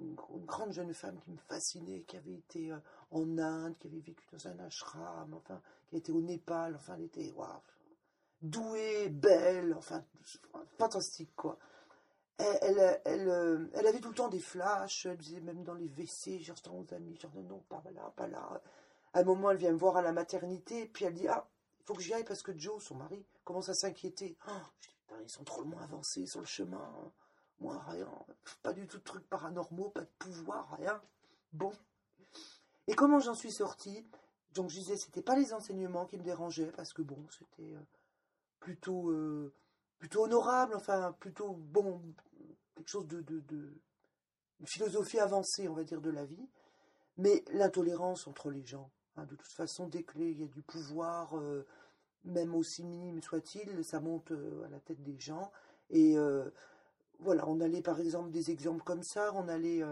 [0.00, 2.78] une, une grande jeune femme qui me fascinait, qui avait été euh,
[3.10, 7.04] en Inde, qui avait vécu dans un ashram, enfin, qui était au Népal, enfin, elle
[7.04, 7.60] était waouh,
[8.44, 10.04] douée, belle, enfin,
[10.78, 11.58] fantastique, quoi.
[12.36, 15.88] Elle, elle, euh, elle avait tout le temps des flashs, elle disait même dans les
[15.88, 18.60] WC, genre, c'est aux amis, genre, non, non, pas là, pas là.
[19.12, 21.46] À un moment, elle vient me voir à la maternité, puis elle dit, ah,
[21.80, 24.36] il faut que j'y aille parce que Joe, son mari, commence à s'inquiéter.
[24.48, 27.12] Oh, je dis, putain, ils sont trop loin avancés sur le chemin.
[27.60, 28.10] Moi, rien.
[28.62, 31.00] Pas du tout de trucs paranormaux, pas de pouvoir, rien.
[31.52, 31.72] Bon.
[32.88, 34.04] Et comment j'en suis sortie?
[34.54, 37.80] Donc je disais, c'était pas les enseignements qui me dérangeaient, parce que bon, c'était euh,
[38.64, 39.52] plutôt, euh,
[39.98, 42.00] plutôt honorable, enfin, plutôt bon,
[42.74, 43.74] quelque chose de, de,
[44.64, 46.48] philosophie avancée, on va dire, de la vie.
[47.18, 51.36] Mais l'intolérance entre les gens, hein, de toute façon, dès qu'il y a du pouvoir,
[51.36, 51.66] euh,
[52.24, 55.52] même aussi minime soit-il, ça monte à la tête des gens.
[55.90, 56.16] Et
[57.20, 59.82] voilà, on allait par exemple des exemples comme ça, on allait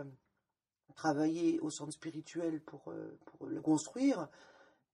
[0.96, 2.90] travailler au centre spirituel pour,
[3.26, 4.30] pour le construire.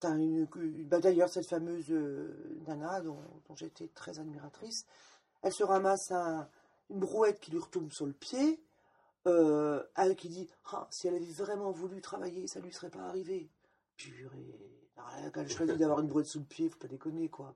[0.04, 0.46] Une,
[0.84, 1.90] bah, D'ailleurs, cette fameuse
[2.66, 3.18] Nana, dont,
[3.56, 4.86] j'étais très admiratrice,
[5.42, 8.62] elle se ramasse une brouette qui lui retombe sur le pied,
[9.26, 13.06] euh, elle qui dit ah, si elle avait vraiment voulu travailler, ça lui serait pas
[13.08, 13.50] arrivé.
[13.96, 14.54] Purée,
[15.18, 17.54] elle a choisi d'avoir une brouette sous le pied, faut pas déconner quoi.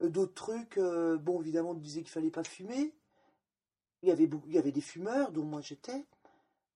[0.00, 2.94] D'autres trucs, bon évidemment, on disait qu'il fallait pas fumer,
[4.02, 6.06] il y avait, il y avait des fumeurs, dont moi j'étais.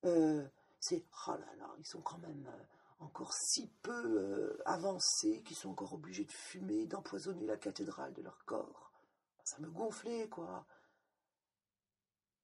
[0.04, 0.46] Euh,
[0.78, 2.64] c'est, oh là là, ils sont quand même euh,
[3.04, 8.22] encore si peu euh, avancés qu'ils sont encore obligés de fumer, d'empoisonner la cathédrale de
[8.22, 8.92] leur corps.
[9.44, 10.66] Ça me gonflait, quoi.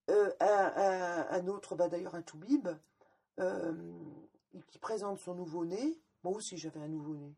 [0.08, 2.68] un, autre, bah, d'ailleurs un toubib,
[4.68, 5.98] qui présente son nouveau-né.
[6.22, 7.34] Moi aussi j'avais un nouveau-né.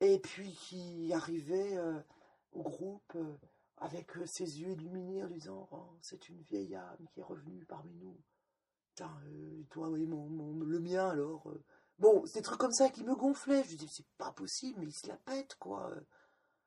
[0.00, 1.78] Et puis qui arrivait
[2.52, 3.16] au groupe
[3.80, 7.64] avec euh, ses yeux illuminés en disant oh, C'est une vieille âme qui est revenue
[7.64, 8.16] parmi nous.
[8.88, 11.48] Putain, euh, toi, oui, mon, le mien alors.
[11.48, 11.64] Euh.
[11.98, 13.64] Bon, c'est des trucs comme ça qui me gonflaient.
[13.64, 15.90] Je dis C'est pas possible, mais il se la pète, quoi.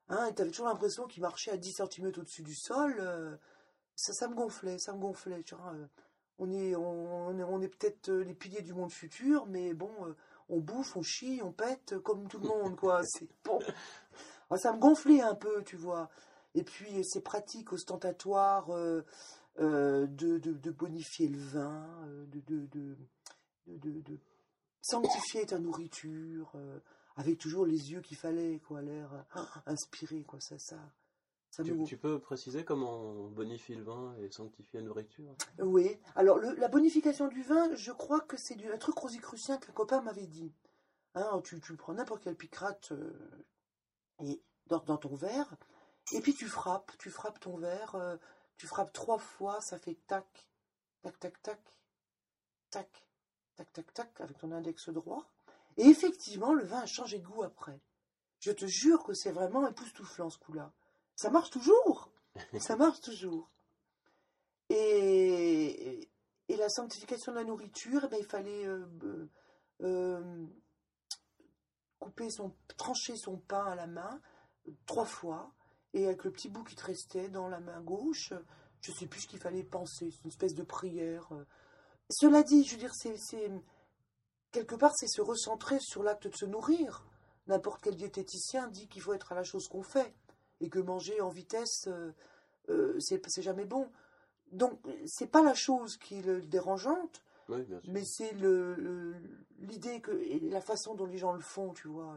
[0.10, 3.40] Hein, t'avais toujours l'impression qu'il marchait à 10 cm au-dessus du sol.
[3.96, 5.44] ça, ça me gonflait, ça me gonflait.
[5.52, 5.74] Vois,
[6.38, 9.92] on est, on, est, on est peut-être les piliers du monde futur, mais bon,
[10.50, 13.02] on bouffe, on chie, on pète comme tout le monde, quoi.
[13.06, 13.60] C'est bon.
[14.58, 16.10] ça me gonflait un peu, tu vois.
[16.54, 19.04] Et puis ces pratiques ostentatoires euh,
[19.60, 22.68] euh, de, de, bonifier le vin, euh, de,
[23.68, 24.20] de,
[24.82, 26.54] sanctifier ta nourriture,
[27.16, 29.26] avec toujours les yeux qu'il fallait, quoi, l'air
[29.66, 30.78] inspiré, quoi, ça, ça.
[31.64, 35.36] tu, peux préciser comment on bonifie le vin et sanctifie la nourriture?
[35.60, 35.98] Oui.
[36.16, 40.28] Alors, la bonification du vin, je crois que c'est un truc rosicrucien qu'un copain m'avait
[40.28, 40.54] dit.
[41.14, 42.94] Hein, tu, tu, prends n'importe quel picrate
[44.24, 45.56] et dans, dans, ton verre,
[46.14, 48.18] et puis tu frappes, tu frappes ton verre, euh,
[48.58, 50.48] tu frappes trois fois, ça fait tac,
[51.02, 51.78] tac, tac, tac,
[52.70, 53.08] tac,
[53.66, 55.30] tac, tac, tac, avec ton index droit.
[55.78, 57.80] Et effectivement, le vin a changé de goût après.
[58.40, 60.72] Je te jure que c'est vraiment époustouflant ce coup-là.
[61.16, 62.12] Ça marche toujours.
[62.60, 63.50] Ça marche toujours.
[64.70, 66.10] Et,
[66.48, 69.30] et la sanctification de la nourriture, eh ben, il fallait euh,
[69.82, 70.46] euh,
[72.00, 74.22] couper son, trancher son pain à la main
[74.86, 75.54] trois fois
[75.94, 78.34] et avec le petit bout qui te restait dans la main gauche,
[78.82, 81.30] je ne sais plus ce qu'il fallait penser, c'est une espèce de prière.
[82.12, 83.16] Cela dit, je veux dire, c'est,
[84.52, 87.06] quelque part, c'est se recentrer sur l'acte de se nourrir.
[87.48, 90.14] N'importe quel diététicien dit qu'il faut être à la chose qu'on fait
[90.60, 92.12] et que manger en vitesse, euh,
[92.70, 93.90] euh, c'est, jamais bon.
[94.52, 97.24] Donc, c'est pas la chose qui est le, dérangeante,
[97.88, 99.16] mais c'est le,
[99.60, 102.16] l'idée que et la façon dont les gens le font, tu vois.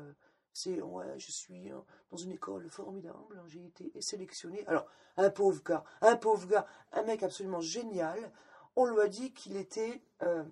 [0.53, 4.65] C'est, ouais, je suis hein, dans une école formidable, hein, j'ai été sélectionné.
[4.67, 8.19] Alors, un pauvre gars, un pauvre gars, un mec absolument génial.
[8.77, 10.45] On lui a dit qu'il était euh,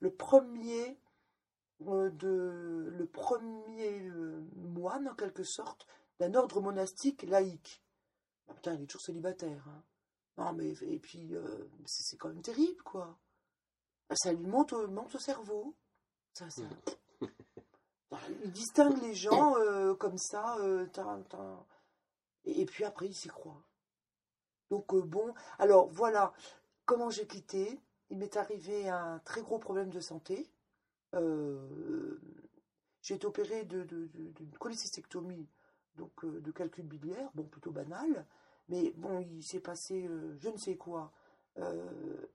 [0.00, 0.98] le premier
[1.86, 5.86] euh, de, le premier euh, moine, en quelque sorte,
[6.18, 7.82] d'un ordre monastique laïque.
[8.48, 9.62] Ah, putain, il est toujours célibataire.
[9.68, 9.82] Hein.
[10.38, 11.34] Non, mais, et puis,
[11.86, 13.18] c'est, quand même terrible, quoi.
[14.12, 15.74] Ça lui monte, monte au cerveau.
[16.34, 16.62] Ça, ça.
[16.62, 17.26] Mmh.
[18.44, 19.54] Il distingue les gens
[19.98, 20.86] comme ça, euh,
[22.44, 23.62] Et, puis après, il s'y croit.
[24.70, 26.32] Donc bon, alors voilà
[26.86, 27.78] comment j'ai quitté.
[28.10, 30.48] Il m'est arrivé un très gros problème de santé.
[33.02, 35.48] j'ai été opéré d'une cholécystectomie,
[35.96, 38.26] donc de calcul biliaire, bon, plutôt banal.
[38.68, 41.12] Mais bon, il s'est passé je ne sais quoi.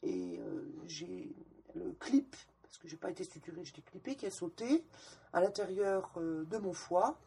[0.04, 0.40] et
[0.88, 1.36] j'ai
[1.74, 2.36] le clip
[2.72, 4.86] parce que j'ai pas été suturé, j'étais clippé, qui a sauté
[5.34, 7.20] à l'intérieur euh, de mon foie.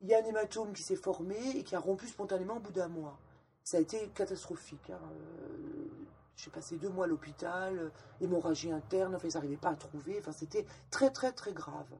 [0.00, 2.72] Il y a un hématome qui s'est formé et qui a rompu spontanément au bout
[2.72, 3.18] d'un mois.
[3.62, 4.88] Ça a été catastrophique.
[4.88, 5.00] Hein.
[6.36, 10.18] J'ai passé deux mois à l'hôpital, hémorragie interne, enfin, ils n'arrivaient pas à trouver.
[10.18, 11.92] Enfin, c'était très, très, très grave.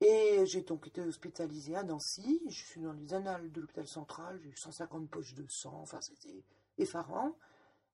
[0.00, 2.42] Et j'ai donc été hospitalisé à Nancy.
[2.48, 4.38] Je suis dans les annales de l'hôpital central.
[4.42, 5.78] J'ai eu 150 poches de sang.
[5.80, 6.44] Enfin, c'était
[6.78, 7.36] effarant.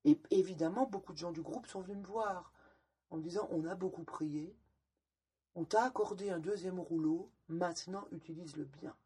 [0.04, 2.52] Et évidemment, beaucoup de gens du groupe sont venus me voir
[3.10, 4.56] en disant on a beaucoup prié,
[5.54, 8.96] on t'a accordé un deuxième rouleau, maintenant utilise-le bien.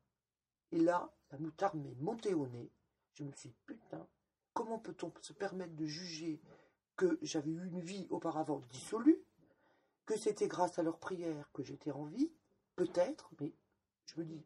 [0.71, 2.71] Et là, la moutarde m'est montée au nez.
[3.15, 4.07] Je me suis dit, putain,
[4.57, 6.41] comment peut-on se permettre de juger
[6.97, 9.23] que j'avais eu une vie auparavant dissolue
[10.07, 12.33] que c'était grâce à leurs prières que j'étais en vie,
[12.75, 13.53] peut-être, mais
[14.07, 14.43] je me dis,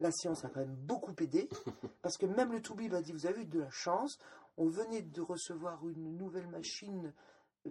[0.00, 1.48] la science a quand même beaucoup aidé,
[2.02, 4.18] parce que même le Toubib a dit, vous avez eu de la chance,
[4.56, 7.12] on venait de recevoir une nouvelle machine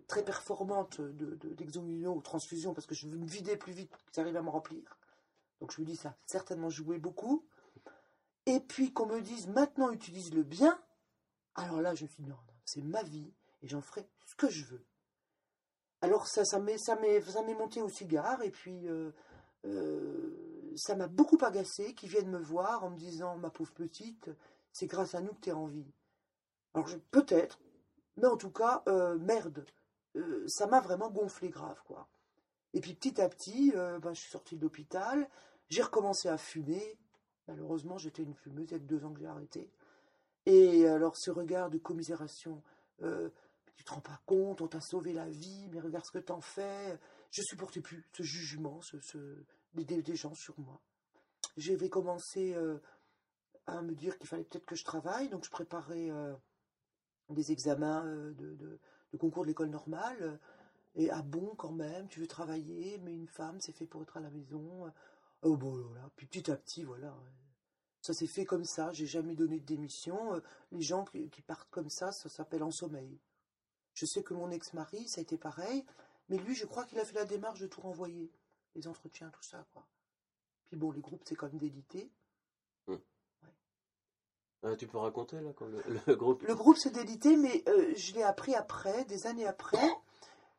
[0.08, 4.22] très performante d'exomuno de, ou transfusion, parce que je veux me vider plus vite que
[4.22, 4.98] arrive à me remplir.
[5.60, 7.46] Donc je me dis, ça a certainement joué beaucoup.
[8.46, 10.80] Et puis qu'on me dise, maintenant utilise-le bien,
[11.56, 12.24] alors là, je me suis
[12.66, 14.86] c'est ma vie, et j'en ferai ce que je veux.
[16.02, 19.12] Alors ça, ça m'est, ça ça monté au cigare, et puis euh,
[19.66, 24.30] euh, ça m'a beaucoup agacé qu'ils viennent me voir en me disant, ma pauvre petite,
[24.72, 25.92] c'est grâce à nous que tu es en vie.
[26.74, 27.60] Alors peut-être,
[28.18, 29.66] mais en tout cas, euh, merde,
[30.48, 32.08] ça m'a vraiment gonflé grave, quoi.
[32.74, 35.30] Et puis petit à petit, ben, je suis sortie de l'hôpital,
[35.70, 36.98] j'ai recommencé à fumer.
[37.48, 39.72] Malheureusement, j'étais une fumeuse, il y a deux ans que j'ai arrêté.
[40.46, 42.62] Et alors ce regard de commisération,
[43.02, 43.30] euh,
[43.76, 46.42] tu te rends pas compte, on t'a sauvé la vie, mais regarde ce que t'en
[46.42, 47.00] fais.
[47.32, 48.98] Je supportais plus ce jugement, ce,
[49.74, 50.80] des, gens sur moi.
[51.58, 52.78] J'avais commencé euh,
[53.66, 56.34] à me dire qu'il fallait peut-être que je travaille, donc je préparais euh,
[57.30, 58.80] des examens de, de,
[59.18, 60.40] concours de l'école normale.
[60.96, 64.18] Et ah bon, quand même, tu veux travailler, mais une femme, c'est fait pour être
[64.18, 64.92] à la maison.
[65.42, 66.10] Oh bon, voilà.
[66.16, 67.14] Puis petit à petit, voilà.
[68.06, 70.36] Ça s'est fait comme ça, j'ai jamais donné de démission.
[70.36, 70.40] Euh,
[70.72, 73.18] les gens qui, partent comme ça, ça s'appelle en sommeil.
[73.96, 75.84] Je sais que mon ex-mari, ça a été pareil,
[76.30, 78.32] mais lui, je crois qu'il a fait la démarche de tout renvoyer.
[78.76, 79.88] Les entretiens, tout ça, quoi.
[80.66, 82.12] Puis bon, les groupes, c'est quand même délité.
[82.86, 83.02] Hum.
[84.62, 85.66] Ah, tu peux raconter, là, quand
[86.08, 86.44] le, groupe...
[86.44, 89.90] Le groupe, c'est délité, mais euh, je l'ai appris après, des années après,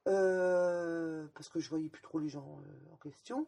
[0.09, 2.59] euh, parce que je voyais plus trop les gens
[2.92, 3.46] en question.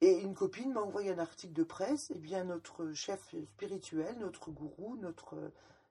[0.00, 4.50] Et une copine m'a envoyé un article de presse, et bien notre chef spirituel, notre
[4.50, 5.36] gourou, notre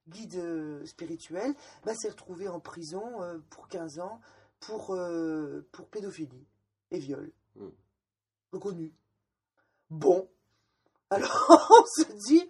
[0.07, 4.19] guide spirituel, bah, s'est retrouvé en prison euh, pour 15 ans
[4.59, 6.45] pour, euh, pour pédophilie
[6.91, 7.31] et viol.
[7.55, 7.69] Hmm.
[8.51, 8.93] Reconnu.
[9.89, 10.27] Bon.
[11.09, 12.49] Alors on se dit,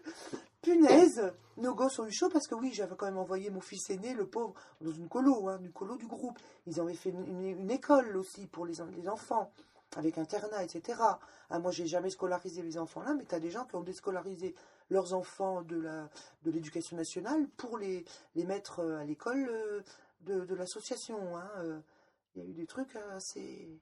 [0.62, 3.90] punaise, nos gosses ont eu chaud parce que oui, j'avais quand même envoyé mon fils
[3.90, 6.38] aîné, le pauvre, dans une colo, hein, une colo du groupe.
[6.66, 9.52] Ils avaient fait une, école aussi pour les, les enfants
[9.96, 11.02] avec internat, etc.
[11.50, 13.82] Ah, moi, j'ai jamais scolarisé les enfants là, mais tu as des gens qui ont
[13.82, 14.56] déscolarisé
[14.90, 16.10] leurs enfants de la
[16.44, 18.06] de l'éducation nationale pour les,
[18.36, 19.82] les mettre euh, à l'école euh,
[20.22, 21.38] de, l'association.
[21.38, 21.50] Hein.
[21.58, 21.80] Euh.
[22.36, 23.80] Il y a eu des trucs assez.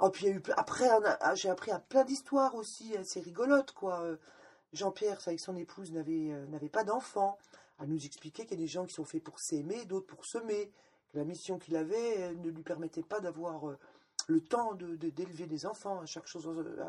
[0.00, 0.88] Oh, puis il y a eu, après,
[1.20, 4.04] ah, j'ai appris à plein d'histoires aussi, assez rigolotes, quoi.
[4.72, 7.38] Jean-Pierre, avec son épouse, n'avait pas d'enfants.
[7.78, 10.24] À nous expliquer qu'il y a des gens qui sont faits pour s'aimer, d'autres pour
[10.24, 10.72] semer.
[11.14, 13.76] La mission qu'il avait ne lui permettait pas d'avoir
[14.28, 16.04] le temps d'élever de, d'élever des enfants.
[16.06, 16.84] Chaque, chose, euh,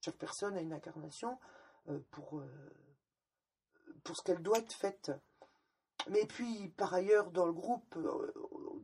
[0.00, 1.38] chaque personne a une incarnation
[1.88, 2.44] euh, pour, euh,
[4.04, 5.12] pour ce qu'elle doit être faite.
[6.10, 7.96] Mais puis, par ailleurs, dans le groupe,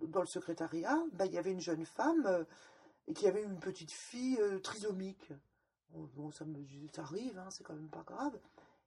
[0.08, 2.46] dans le secrétariat, bah, il y avait une jeune femme
[3.14, 5.32] qui avait une petite fille trisomique.
[5.90, 8.36] Bon, ça, me, ça arrive, hein, c'est quand même pas grave.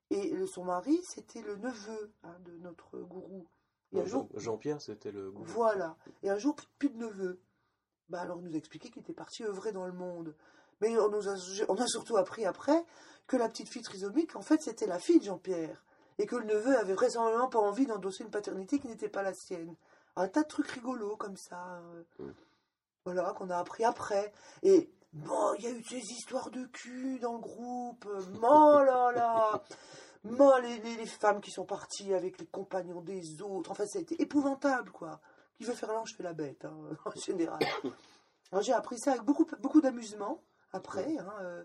[0.10, 3.48] Et son mari, c'était le neveu hein, de notre gourou.
[4.36, 5.46] Jean-Pierre, c'était le gourou.
[5.46, 5.96] Voilà.
[6.24, 7.40] Et un jour, plus de neveu.
[8.10, 10.36] Bah alors, il nous a expliqué qu'il était parti œuvrer dans le monde.
[10.82, 11.36] Mais on, nous a,
[11.70, 12.84] on a surtout appris après
[13.28, 15.84] que la petite fille trisomique, en fait, c'était la fille de Jean-Pierre.
[16.18, 19.34] Et que le neveu avait vraisemblablement pas envie d'endosser une paternité qui n'était pas la
[19.34, 19.76] sienne.
[20.16, 21.82] Un tas de trucs rigolos comme ça.
[22.20, 22.34] Euh, mm.
[23.06, 24.32] Voilà, qu'on a appris après.
[24.64, 28.08] Et bon, il y a eu ces histoires de cul dans le groupe.
[28.42, 29.62] Oh là là
[30.24, 33.72] Moi, les, les, femmes qui sont parties avec les compagnons des autres.
[33.72, 35.20] Enfin, ça a été épouvantable, quoi.
[35.58, 37.60] Qui veut faire l'ange fait la bête, hein, en général.
[38.62, 40.42] j'ai appris ça avec beaucoup, beaucoup d'amusement
[40.72, 41.18] après.
[41.18, 41.64] Hein, euh,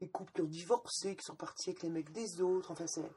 [0.00, 2.70] les couples qui ont divorcé, qui sont partis avec les mecs des autres.
[2.70, 3.08] Enfin, c'est.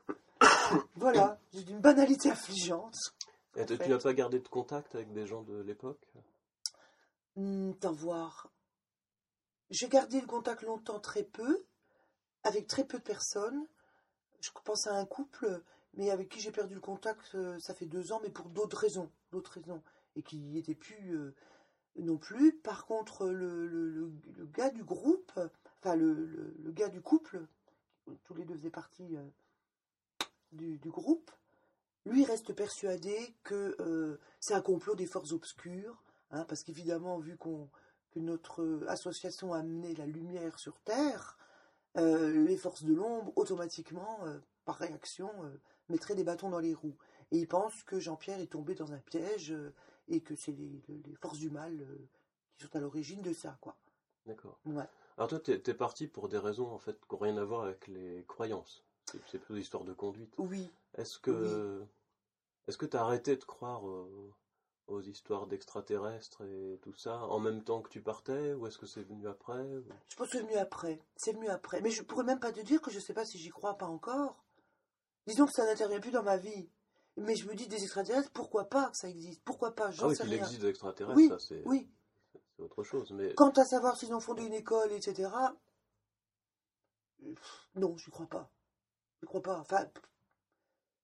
[0.96, 2.96] voilà, j'ai une banalité affligeante.
[3.56, 6.02] Et tu n'as pas gardé de contact avec des gens de l'époque?
[7.36, 8.52] Mmh, T'en voir.
[9.70, 11.66] J'ai gardé le contact longtemps, très peu,
[12.44, 13.68] avec très peu de personnes.
[14.42, 17.88] Je pense à un couple, mais avec qui j'ai perdu le contact, euh, ça fait
[17.88, 19.10] deux ans, mais pour d'autres raisons.
[19.32, 19.82] D'autres raisons
[20.16, 21.34] et qui n'y était plus euh,
[21.98, 22.54] non plus.
[22.54, 24.12] Par contre, le, le,
[24.54, 25.32] gars du groupe,
[25.80, 27.46] enfin le, gars du couple,
[28.24, 29.28] tous les deux faisaient partie euh,
[30.52, 31.32] du, groupe,
[32.06, 37.38] lui reste persuadé que euh, c'est un complot des forces obscures, hein, parce qu'évidemment, vu
[37.38, 37.70] qu'on
[38.12, 41.38] que notre association a amené la lumière sur Terre,
[41.96, 44.20] les forces de l'ombre, automatiquement,
[44.64, 45.30] par réaction,
[45.90, 46.96] mettraient des bâtons dans les roues.
[47.32, 49.54] Et il pense que Jean-Pierre est tombé dans un piège
[50.08, 50.82] et que c'est les,
[51.22, 52.08] forces du mal euh,
[52.58, 53.76] qui sont à l'origine de ça, quoi.
[54.26, 54.60] D'accord.
[55.18, 57.64] Alors toi, tu es, parti pour des raisons en fait qui n'ont rien à voir
[57.64, 58.84] avec les croyances.
[59.06, 60.34] C'est plutôt l'histoire de conduite.
[60.38, 60.72] Oui.
[60.96, 61.86] Est-ce que
[62.68, 63.84] est-ce que tu as arrêté de croire
[64.88, 68.86] aux histoires d'extraterrestres et tout ça en même temps que tu partais ou est-ce que
[68.86, 71.00] c'est venu après ou- Je pense que c'est venu après.
[71.16, 71.82] C'est venu après.
[71.82, 73.88] Mais je pourrais même pas te dire que je sais pas si j'y crois pas
[73.88, 74.44] encore.
[75.28, 76.70] Disons que ça n'intervient plus dans ma vie.
[77.18, 80.10] Mais je me dis des extraterrestres, pourquoi pas que ça existe Pourquoi pas Ah J'en
[80.10, 80.38] oui, sais rien.
[80.44, 81.90] existe des extraterrestres, Oui, ça c'est Oui.
[82.58, 83.12] autre chose.
[83.12, 85.30] Mais Quant à savoir s'ils ont fondé une école, etc.
[87.76, 88.50] Non, je crois pas.
[89.22, 89.60] Je crois pas.
[89.60, 89.88] Enfin,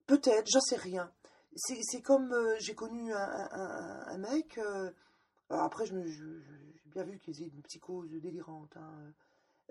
[0.06, 1.12] peut-être, j'en sais rien.
[1.56, 4.58] C'est comme euh, j'ai connu un, un- un- un mec.
[4.58, 4.92] euh,
[5.50, 8.76] après, je me- je- je- j'ai bien vu qu'il faisait une psychose délirante.
[8.78, 9.14] hein,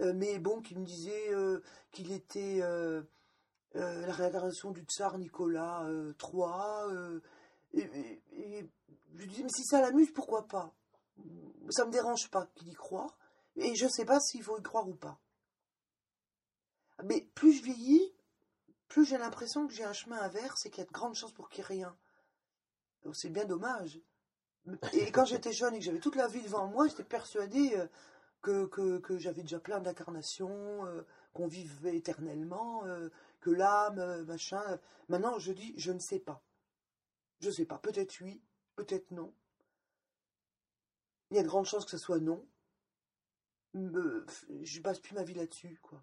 [0.00, 2.60] euh, mais bon, qui me disait euh, qu'il était
[3.76, 6.92] euh, la réincarnation du tsar Nicolas euh, III.
[6.92, 7.20] euh,
[7.72, 8.68] et,
[9.14, 10.74] je disais, mais si ça l'amuse, pourquoi pas?
[11.68, 13.16] Ça me dérange pas qu'il y croit.
[13.56, 15.20] Et je sais pas s'il faut y croire ou pas.
[17.04, 18.14] Mais plus je vieillis,
[18.88, 21.32] plus j'ai l'impression que j'ai un chemin inverse et qu'il y a de grandes chances
[21.32, 21.96] pour qu'il n'y ait rien.
[23.12, 24.00] C'est bien dommage.
[24.92, 27.76] Et quand j'étais jeune et que j'avais toute la vie devant moi, j'étais persuadée
[28.42, 30.84] que, j'avais déjà plein d'incarnations,
[31.32, 32.84] qu'on vivait éternellement,
[33.40, 34.78] que l'âme, euh, machin.
[35.08, 36.42] Maintenant, je dis, je ne sais pas.
[37.40, 37.78] Je sais pas.
[37.78, 38.40] Peut-être oui,
[38.76, 39.32] peut-être non.
[41.30, 42.44] Il y a de grandes chances que ce soit non.
[43.74, 44.26] Me-
[44.62, 46.02] je passe plus ma vie là-dessus, quoi.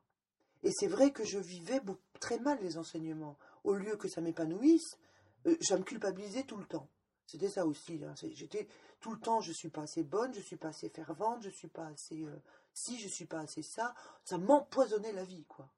[0.63, 1.81] Et c'est vrai que je vivais
[2.19, 3.37] très mal les enseignements.
[3.63, 4.97] Au lieu que ça m'épanouisse,
[5.45, 6.89] euh, ça me culpabilisait tout le temps.
[7.25, 8.01] C'était ça aussi.
[8.05, 8.13] hein.
[8.31, 8.67] J'étais
[9.01, 11.67] tout le temps, je suis pas assez bonne, je suis pas assez fervente, je suis
[11.67, 12.41] pas assez euh,
[12.73, 13.93] si, je suis pas assez ça.
[14.23, 15.69] Ça m'empoisonnait la vie, quoi.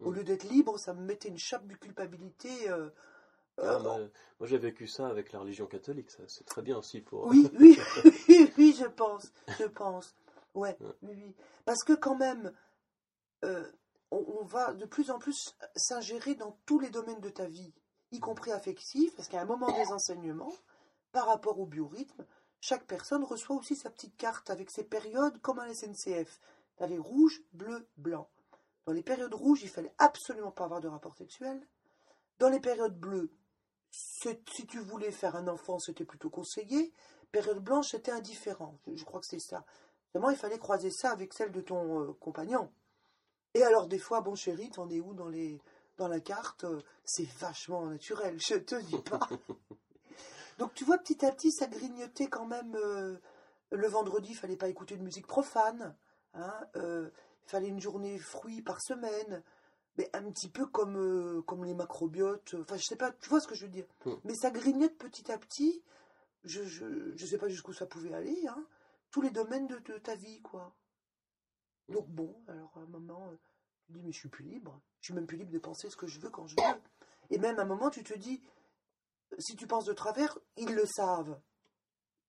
[0.00, 2.68] Au lieu d'être libre, ça me mettait une chape de culpabilité.
[2.70, 2.90] euh,
[3.58, 3.98] Ah, euh, moi,
[4.38, 7.26] moi, j'ai vécu ça avec la religion catholique, ça c'est très bien aussi pour.
[7.26, 7.78] Oui, oui,
[8.28, 10.14] oui, oui, je pense, je pense.
[10.54, 10.94] Ouais, Ouais.
[11.02, 11.34] oui, oui.
[11.64, 12.52] Parce que quand même,
[13.44, 13.70] euh,
[14.10, 17.72] on, on va de plus en plus s'ingérer dans tous les domaines de ta vie,
[18.12, 20.52] y compris affectif, parce qu'à un moment des enseignements,
[21.12, 22.24] par rapport au biorhythme,
[22.60, 26.40] chaque personne reçoit aussi sa petite carte avec ses périodes comme à la SNCF.
[26.76, 28.28] Tu avais rouge, bleu, blanc.
[28.90, 31.64] Dans les périodes rouges, il fallait absolument pas avoir de rapport sexuel.
[32.40, 33.30] Dans les périodes bleues,
[33.92, 36.92] si tu voulais faire un enfant, c'était plutôt conseillé.
[37.30, 38.80] Période blanche, c'était indifférent.
[38.88, 39.64] Je, je crois que c'est ça.
[40.12, 42.72] Vraiment, il fallait croiser ça avec celle de ton euh, compagnon.
[43.54, 45.62] Et alors, des fois, bon chéri, t'en es où dans, les,
[45.96, 49.20] dans la carte Euh, C'est vachement naturel, je te dis pas.
[50.58, 52.74] Donc, tu vois, petit à petit, ça grignotait quand même.
[52.74, 53.18] euh,
[53.70, 55.96] le vendredi, il fallait pas écouter de musique profane.
[56.34, 56.66] Hein,
[57.50, 59.42] fallait une journée fruits par semaine.
[59.96, 62.54] Mais un petit peu comme, euh, comme les macrobiotes.
[62.60, 63.86] Enfin, je sais pas, tu vois ce que je veux dire.
[64.06, 64.12] Mm.
[64.24, 65.82] Mais ça grignote petit à petit.
[66.44, 68.46] Je je, je sais pas jusqu'où ça pouvait aller.
[68.48, 68.64] Hein,
[69.10, 70.74] tous les domaines de, de ta vie, quoi.
[71.88, 73.36] Donc bon, alors à un moment, euh,
[73.86, 74.80] tu dis, mais je suis plus libre.
[75.00, 76.80] Je suis même plus libre de penser ce que je veux quand je veux.
[77.30, 78.40] Et même à un moment, tu te dis,
[79.38, 81.40] si tu penses de travers, ils le savent.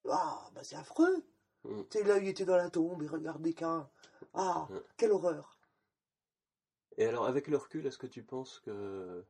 [0.10, 1.24] Ah, bah c'est affreux.
[1.64, 1.84] Mm.
[1.90, 3.90] T'es là, il était dans la tombe, il regardait qu'un.
[4.34, 4.78] Ah, Mm.
[4.98, 5.58] quelle horreur.
[6.98, 9.24] Et alors, avec le recul, est-ce que tu penses que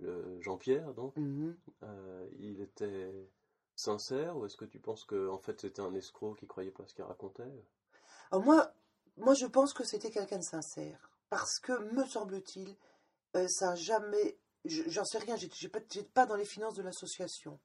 [0.00, 1.56] le Jean-Pierre, donc, Mhm.
[1.84, 3.12] euh, il était
[3.76, 6.86] sincère ou est-ce que tu penses que en fait c'était un escroc qui croyait pas
[6.86, 7.42] ce qu'il racontait?
[8.30, 8.72] Alors moi,
[9.16, 11.10] moi, je pense que c'était quelqu'un de sincère.
[11.30, 12.76] Parce que, me semble-t-il,
[13.36, 14.38] euh, ça a jamais...
[14.64, 15.80] je- J'en sais rien, j'étais j'ai pas,
[16.12, 17.58] pas dans les finances de l'association.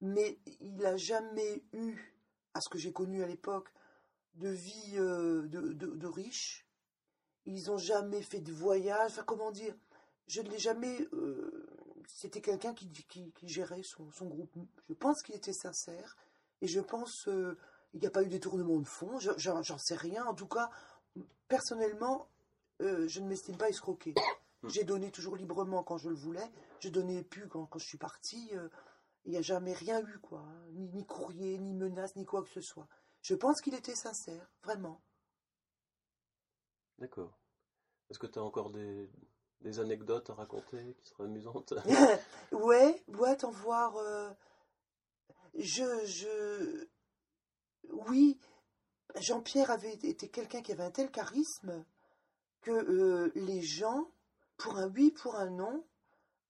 [0.00, 2.11] Mais il n'a jamais eu,
[2.54, 3.68] à ce que j'ai connu à l'époque,
[4.34, 6.12] de vie euh, de, de.
[7.44, 9.12] Ils n'ont jamais fait de voyage.
[9.12, 9.74] Enfin, comment dire?
[10.28, 11.06] Je ne l'ai jamais...
[11.12, 11.66] euh,
[12.06, 14.50] c'était quelqu'un qui, qui, qui gérait son, son groupe.
[14.88, 16.16] Je pense qu'il était sincère.
[16.60, 17.26] Et je pense...
[17.28, 17.58] euh,
[17.94, 20.24] il n'y a pas eu détournement de fonds, je- j'en sais rien.
[20.24, 20.70] En tout cas,
[21.46, 22.26] personnellement,
[22.80, 24.14] euh, je ne m'estime pas escroqué.
[24.68, 27.98] J'ai donné toujours librement quand je le voulais, je donnais plus quand, quand je suis
[27.98, 28.50] partie.
[29.24, 30.40] Il n'y a jamais rien eu, quoi.
[30.40, 30.66] hein.
[30.72, 32.88] Ni, ni courrier, ni menace, ni quoi que ce soit.
[33.20, 35.00] Je pense qu'il était sincère, vraiment.
[36.98, 37.38] D'accord.
[38.10, 39.08] Est-ce que tu as encore des,
[39.60, 41.74] des anecdotes à raconter qui seraient amusantes?
[42.52, 43.96] Ouais, ouais, t'en voir.
[43.96, 44.30] euh,
[45.54, 46.88] je, je.
[47.90, 48.38] Oui,
[49.16, 51.84] Jean-Pierre avait été quelqu'un qui avait un tel charisme
[52.60, 54.10] que euh, les gens,
[54.56, 55.84] pour un oui, pour un non,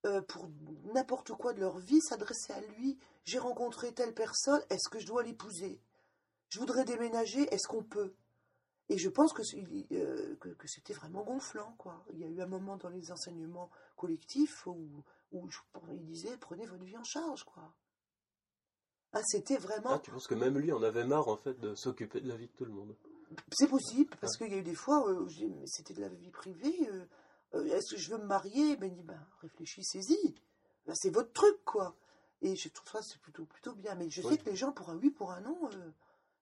[0.05, 0.49] euh, pour
[0.93, 2.97] n'importe quoi de leur vie, s'adressaient à lui.
[3.25, 5.79] J'ai rencontré telle personne, est-ce que je dois l'épouser?
[6.49, 8.13] Je voudrais déménager, est-ce qu'on peut?
[8.89, 9.41] Et je pense que,
[9.93, 12.03] euh, que, que c'était vraiment gonflant, quoi.
[12.11, 15.59] Il y a eu un moment dans les enseignements collectifs où, où je-
[15.93, 17.73] il disait prenez votre vie en charge, quoi.
[19.13, 19.91] Ah, c'était vraiment.
[19.91, 22.35] Ah, tu penses que même lui en avait marre en fait de s'occuper de la
[22.35, 22.95] vie de tout le monde?
[23.51, 25.93] C'est possible, parce qu'il y a eu des fois euh, où je dis, mais c'était
[25.93, 26.89] de la vie privée.
[27.55, 28.75] Euh, Est-ce que je veux me marier?
[28.77, 30.35] Ben, dit, ben, réfléchissez-y.
[30.85, 31.95] Ben, c'est votre truc, quoi.
[32.41, 33.95] Et je trouve ça c'est plutôt plutôt bien.
[33.95, 34.27] Mais je Oui.
[34.29, 35.91] sais que les gens pour un oui, pour un non, euh,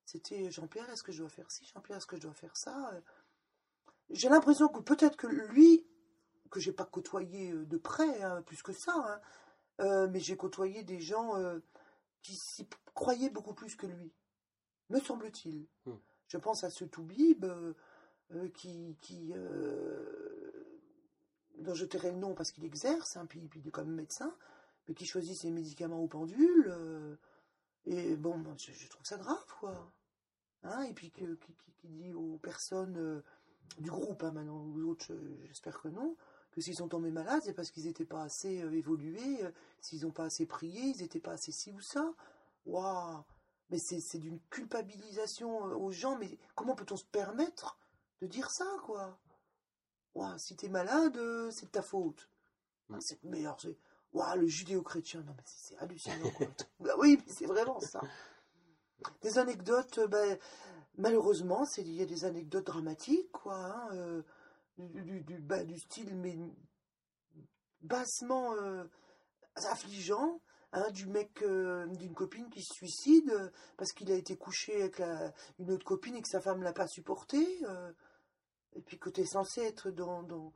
[0.06, 2.92] c'était Jean-Pierre, est-ce que je dois faire ci, Jean-Pierre, est-ce que je dois faire ça?
[2.94, 3.02] euh.
[4.10, 5.86] J'ai l'impression que peut-être que lui,
[6.50, 9.22] que j'ai pas côtoyé de près, hein, plus que ça, hein,
[9.86, 11.60] euh, mais j'ai côtoyé des gens euh,
[12.22, 14.12] qui s'y croyaient beaucoup plus que lui,
[14.90, 15.68] me semble-t-il.
[15.86, 15.96] Hmm.
[16.28, 17.74] Je pense à ce Toubib euh,
[18.54, 19.34] qui, qui
[21.62, 24.34] dont je tairai le nom parce qu'il exerce, hein, puis, il est même médecin,
[24.88, 26.66] mais qui choisit ses médicaments au pendule.
[26.70, 27.16] euh,
[27.86, 29.92] et bon, je, trouve ça grave, quoi.
[30.64, 33.24] Hein, et puis qui, qui- dit aux personnes euh,
[33.80, 36.16] du groupe, hein, maintenant, ou autres, je- j'espère que non,
[36.52, 39.40] que s'ils sont tombés malades, c'est parce qu'ils n'étaient pas assez euh, évolués,
[39.80, 42.14] s'ils n'ont pas assez prié, ils n'étaient pas assez ci ou ça.
[42.66, 43.24] Waouh
[43.72, 47.80] Mais c'est d'une culpabilisation aux gens, mais comment peut-on se permettre
[48.22, 49.18] de dire ça, quoi?
[50.16, 52.30] Ouah, si t'es malade, euh, c'est de ta faute.
[52.90, 53.00] Mm.
[53.02, 53.78] c'est meilleur, c'est.
[54.14, 56.30] Ouah, le judéo-chrétien, non mais c'est hallucinant.
[56.32, 56.48] quoi.
[56.80, 58.02] Bah oui, c'est vraiment ça.
[59.22, 60.38] Des anecdotes, euh, ben,
[60.98, 64.22] malheureusement, c'est il y a des anecdotes dramatiques, quoi, hein, euh,
[64.78, 66.38] du, bah, du style mais
[67.82, 68.84] bassement euh,
[69.56, 70.42] affligeant.
[70.74, 75.00] hein, du mec, euh, d'une copine qui se suicide parce qu'il a été couché avec
[75.00, 77.46] la- une autre copine et que sa femme l'a pas supporté.
[78.74, 80.52] Et puis que tu es censé être dans, dans,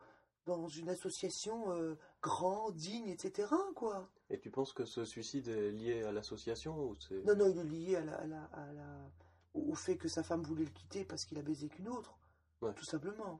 [0.45, 3.47] dans une association euh, grand, digne, etc.
[3.75, 4.09] Quoi.
[4.29, 7.23] Et tu penses que ce suicide est lié à l'association ou c'est...
[7.23, 9.11] Non, non, il est lié à la, à la- à la-
[9.53, 12.17] au fait que sa femme voulait le quitter parce qu'il a baisé qu'une autre.
[12.61, 12.73] Ouais.
[12.73, 13.39] Tout simplement.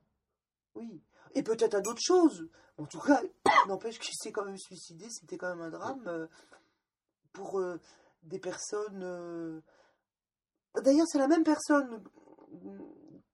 [0.75, 1.01] Oui.
[1.33, 2.47] Et peut-être à d'autres choses.
[2.77, 3.21] En tout cas,
[3.67, 5.07] n'empêche qu'il s'est quand même suicidé.
[5.09, 6.27] C'était quand même un drame euh,
[7.33, 7.79] pour euh,
[8.23, 9.61] des personnes.
[10.83, 12.03] D'ailleurs, c'est la même personne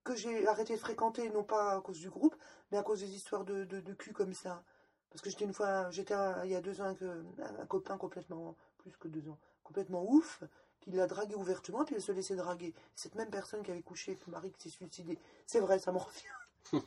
[0.04, 2.36] que j'ai arrêté de fréquenter, non pas à cause du groupe,
[2.72, 4.64] mais à cause des histoires de, de, de cul comme ça.
[5.10, 7.24] Parce que j'étais une fois, j'étais il y a deux ans avec euh,
[7.60, 10.44] un copain complètement, plus que deux ans, complètement ouf,
[10.80, 12.74] qui l'a dragué ouvertement, puis elle se laissait draguer.
[12.96, 15.20] Cette même personne qui avait couché avec le mari qui s'est suicidé.
[15.46, 16.84] C'est vrai, ça m'en revient.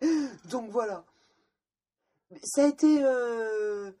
[0.50, 1.04] Donc voilà.
[2.42, 3.92] Ça a été euh,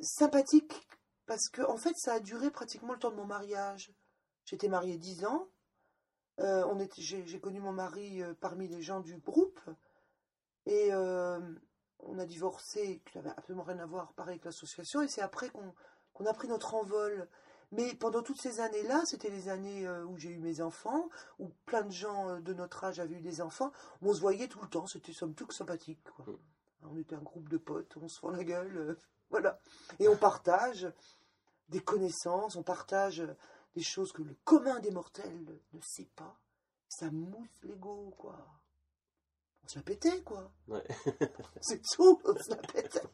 [0.00, 0.88] sympathique
[1.26, 3.92] parce que en fait ça a duré pratiquement le temps de mon mariage.
[4.44, 5.48] J'étais mariée dix ans.
[6.40, 9.60] Euh, on était, j'ai, connu mon mari euh, parmi les gens du groupe
[10.64, 11.38] et euh,
[11.98, 15.50] on a divorcé, qui n'avait absolument rien à voir pareil avec l'association et c'est après
[15.50, 17.28] qu'on, a pris notre envol.
[17.72, 21.08] Mais pendant toutes ces années-là, c'était les années où j'ai eu mes enfants,
[21.38, 23.72] où plein de gens de notre âge avaient eu des enfants.
[24.02, 25.98] On se voyait tout le temps, c'était somme toute sympathique.
[26.04, 26.26] Quoi.
[26.26, 26.38] Mm.
[26.90, 28.98] On était un groupe de potes, on se fend la gueule,
[29.30, 29.58] voilà.
[30.00, 30.86] Et on partage
[31.70, 33.24] des connaissances, on partage
[33.74, 36.38] des choses que le commun des mortels ne sait pas.
[36.88, 38.36] Ça mousse l'ego, quoi.
[39.64, 40.52] On se la pétait, quoi.
[40.68, 40.82] Ouais.
[41.60, 43.00] C'est tout, on se la pétait.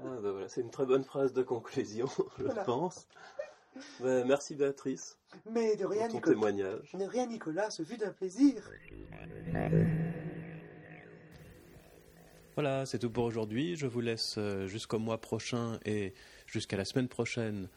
[0.00, 2.06] Ah, bah voilà, c'est une très bonne phrase de conclusion,
[2.38, 2.64] je Voilà.
[2.64, 3.06] pense.
[4.00, 5.18] Bah, merci Béatrice
[5.50, 6.34] Mais de pour rien, ton Nicolas.
[6.34, 6.92] témoignage.
[6.92, 8.70] De rien, Nicolas, ce fut un plaisir.
[12.54, 13.76] Voilà, c'est tout pour aujourd'hui.
[13.76, 16.12] Je vous laisse euh, jusqu'au mois prochain et
[16.46, 17.68] jusqu'à la semaine prochaine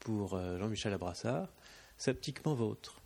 [0.00, 1.48] pour euh, Jean-Michel Abrassard.
[1.96, 2.97] Sceptiquement vôtre.